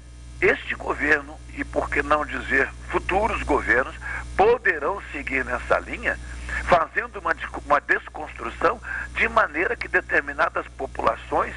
este 0.42 0.74
governo, 0.76 1.38
e 1.56 1.64
por 1.64 1.90
que 1.90 2.02
não 2.02 2.26
dizer 2.26 2.68
futuros 2.90 3.44
governos, 3.44 3.96
poderão 4.36 5.02
seguir 5.12 5.46
nessa 5.46 5.80
linha, 5.80 6.18
fazendo 6.66 7.20
uma, 7.20 7.36
uma 7.66 7.80
desconstrução 7.82 8.82
de 9.24 9.30
maneira 9.30 9.74
que 9.74 9.88
determinadas 9.88 10.68
populações, 10.78 11.56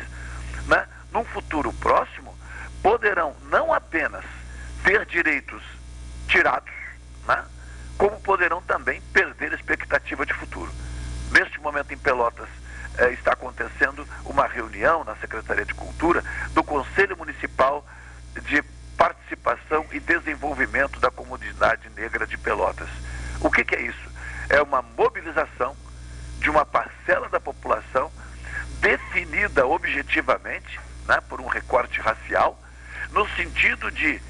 né, 0.69 0.87
num 1.13 1.25
futuro 1.25 1.73
próximo, 1.73 2.33
poderão 2.81 3.35
não 3.51 3.75
apenas 3.75 4.25
ter 4.85 5.05
direitos 5.05 5.61
tirados, 6.29 6.73
né, 7.27 7.45
como 7.99 8.21
poderão 8.21 8.63
também 8.63 9.01
perder 9.13 9.53
expectativa 9.53 10.25
de 10.25 10.33
futuro. 10.33 10.71
Neste 11.33 11.61
momento 11.61 11.93
em 11.93 11.99
Pelotas 11.99 12.49
eh, 12.99 13.11
está 13.11 13.33
acontecendo 13.33 14.07
uma 14.25 14.47
reunião 14.47 15.03
na 15.03 15.17
Secretaria 15.17 15.65
de 15.65 15.75
Cultura 15.75 16.23
do 16.53 16.63
Conselho 16.63 17.17
Municipal 17.17 17.85
de 18.43 18.63
Participação 18.97 19.85
e 19.91 19.99
Desenvolvimento 19.99 21.01
da 21.01 21.11
Comunidade 21.11 21.91
Negra 21.97 22.29
de 22.29 22.39
Pelotas. 22.39 22.89
O 23.41 23.51
que, 23.51 23.65
que 23.65 23.75
é 23.75 23.81
isso? 23.81 24.09
É 24.49 24.63
uma 24.63 24.83
mobilização 24.83 25.75
de 26.41 26.51
uma 26.51 26.65
parcela 26.65 27.29
da 27.29 27.41
população 27.41 28.11
definida 28.81 29.67
objetivamente 29.67 30.79
né, 31.07 31.21
por 31.29 31.41
um 31.41 31.47
recorte 31.47 32.01
racial, 32.01 32.61
no 33.11 33.29
sentido 33.31 33.91
de 33.91 34.21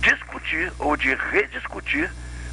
discutir 0.00 0.72
ou 0.78 0.96
de 0.96 1.14
rediscutir 1.14 2.10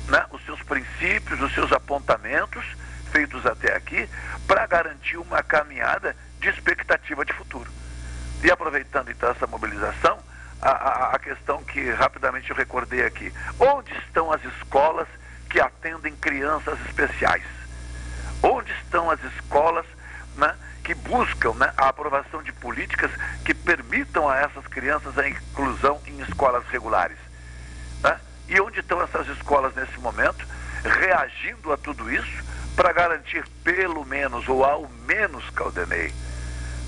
né, 0.08 0.26
os 0.32 0.44
seus 0.46 0.62
princípios, 0.64 1.42
os 1.42 1.54
seus 1.54 1.72
apontamentos 1.72 2.64
feitos 3.12 3.46
até 3.46 3.76
aqui, 3.76 4.10
para 4.48 4.66
garantir 4.66 5.18
uma 5.18 5.44
caminhada 5.44 6.16
de 6.40 6.50
expectativa 6.50 7.26
de 7.26 7.34
futuro. 7.34 7.70
E 8.44 8.50
aproveitando 8.50 9.12
então 9.12 9.30
essa 9.30 9.46
mobilização, 9.46 10.18
a, 10.62 10.70
a, 10.70 11.16
a 11.16 11.20
questão 11.20 11.64
que 11.64 11.92
rapidamente 11.92 12.50
eu 12.50 12.56
recordei 12.56 13.06
aqui: 13.06 13.32
onde 13.60 13.94
estão 14.00 14.32
as 14.32 14.44
escolas 14.44 15.08
que 15.50 15.60
atendem 15.60 16.16
crianças 16.16 16.80
especiais? 16.88 17.44
Onde 18.44 18.72
estão 18.84 19.10
as 19.10 19.22
escolas 19.24 19.86
né, 20.36 20.56
que 20.84 20.94
buscam 20.94 21.54
né, 21.54 21.72
a 21.78 21.90
aprovação 21.90 22.42
de 22.42 22.52
políticas 22.54 23.12
que 23.46 23.54
permitam 23.54 24.28
a 24.28 24.38
essas 24.38 24.66
crianças 24.68 25.18
a 25.18 25.28
inclusão 25.28 26.02
em 26.06 26.22
escolas 26.22 26.66
regulares? 26.68 27.18
Né? 28.04 28.20
E 28.48 28.60
onde 28.60 28.80
estão 28.80 29.02
essas 29.02 29.28
escolas 29.28 29.76
nesse 29.76 30.00
momento, 30.00 30.46
reagindo 30.84 31.72
a 31.72 31.78
tudo 31.78 32.12
isso, 32.12 32.44
para 32.76 32.94
garantir 32.94 33.46
pelo 33.64 34.06
menos, 34.06 34.48
ou 34.48 34.64
ao 34.64 34.88
menos, 35.06 35.48
Caldenei, 35.52 36.14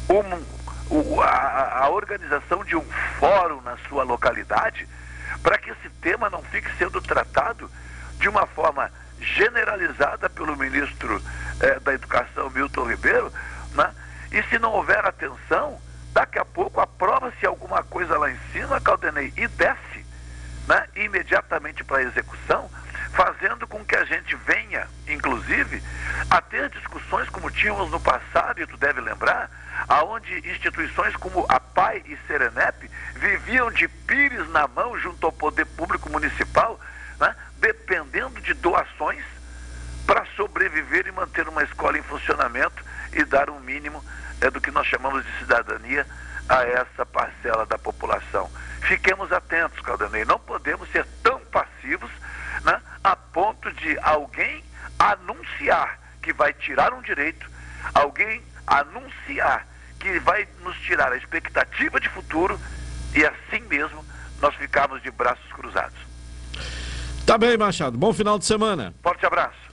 um, 0.10 1.22
a, 1.22 1.84
a 1.84 1.90
organização 1.90 2.64
de 2.64 2.76
um 2.76 2.86
fórum 3.20 3.62
na 3.62 3.78
sua 3.88 4.04
localidade, 4.04 4.88
para 5.42 5.58
que 5.58 5.70
esse 5.72 5.90
tema 6.02 6.30
não 6.30 6.42
fique 6.44 6.70
sendo 6.78 7.02
tratado 7.02 7.70
de 8.20 8.30
uma 8.30 8.46
forma 8.48 8.92
generalizada 9.24 10.30
pelo 10.30 10.56
ministro 10.56 11.22
eh, 11.60 11.80
da 11.80 11.94
Educação, 11.94 12.50
Milton 12.50 12.86
Ribeiro, 12.86 13.32
né? 13.74 13.94
e 14.32 14.44
se 14.44 14.60
não 14.60 14.72
houver 14.72 15.06
atenção, 15.06 15.80
daqui 16.12 16.38
a 16.38 16.46
pouco 16.46 16.80
aprova-se 16.80 17.46
alguma 17.46 17.84
coisa 17.84 18.18
lá 18.18 18.30
em 18.30 18.38
cima, 18.52 18.80
Caldenei, 18.80 19.34
e 19.36 19.48
desce 19.48 20.06
né, 20.68 20.88
imediatamente 20.96 21.84
para 21.84 21.98
a 21.98 22.04
execução, 22.04 22.70
fazendo 23.12 23.68
com 23.68 23.84
que 23.86 23.96
a 23.96 24.06
gente 24.06 24.36
venha, 24.36 24.88
inclusive, 25.08 25.84
a 26.30 26.42
ter 26.42 26.70
discussões 26.70 27.30
como 27.30 27.52
tínhamos 27.52 27.92
no 27.92 28.00
passado, 28.00 28.62
e 28.62 28.66
tu 28.66 28.78
deve 28.78 29.02
lembrar, 29.02 29.50
aonde 29.88 30.50
instituições 30.50 31.16
como 31.16 31.46
a 31.50 31.60
PAI 31.60 32.04
e 32.06 32.18
Serenep 32.28 32.90
viviam 33.16 33.72
de 33.72 33.88
pires 33.88 34.50
na 34.50 34.68
mão 34.68 34.98
junto 35.00 35.26
ao 35.26 35.32
poder 35.32 35.66
público 35.66 36.10
municipal, 36.10 36.80
né, 37.20 37.36
dependendo 37.64 38.42
de 38.42 38.54
doações 38.56 39.24
para 40.06 40.26
sobreviver 40.36 41.08
e 41.08 41.14
manter 41.14 41.48
uma 41.48 41.64
escola 41.64 41.98
em 41.98 42.04
funcionamento 42.04 42.84
e 43.14 43.24
dar 43.24 43.50
um 43.50 43.58
mínimo 43.62 44.04
é, 44.42 44.52
do 44.52 44.60
que 44.60 44.70
nós 44.70 44.86
chamamos 44.86 45.26
de 45.26 45.40
cidadania 45.40 46.06
a 46.50 46.62
essa 46.66 47.06
parcela 47.06 47.66
da 47.66 47.78
população. 47.78 48.52
Fiquemos 48.82 49.32
atentos, 49.32 49.80
Caldanei, 49.80 50.26
não 50.26 50.38
podemos 50.38 50.92
ser 50.92 51.06
tão 51.24 51.40
passivos 51.46 52.12
né, 52.66 52.82
a 53.02 53.16
ponto 53.16 53.72
de 53.72 53.98
alguém 54.00 54.62
anunciar 55.00 55.98
que 56.22 56.34
vai 56.34 56.52
tirar 56.52 56.94
um 56.94 57.02
direito, 57.02 57.50
alguém 57.94 58.44
anunciar 58.68 59.66
que 60.02 60.20
vai 60.20 60.46
nos 60.64 60.78
tirar 60.82 61.14
a 61.14 61.18
expectativa 61.18 61.98
de 61.98 62.10
futuro 62.10 62.60
e 63.16 63.26
assim 63.26 63.62
mesmo 63.70 64.06
nós 64.42 64.54
ficarmos 64.56 65.02
de 65.02 65.10
braços 65.12 65.50
cruzados. 65.54 66.13
Tá 67.26 67.38
bem, 67.38 67.58
Machado. 67.58 67.98
Bom 67.98 68.12
final 68.14 68.38
de 68.38 68.46
semana. 68.46 68.94
Forte 69.02 69.26
abraço. 69.26 69.73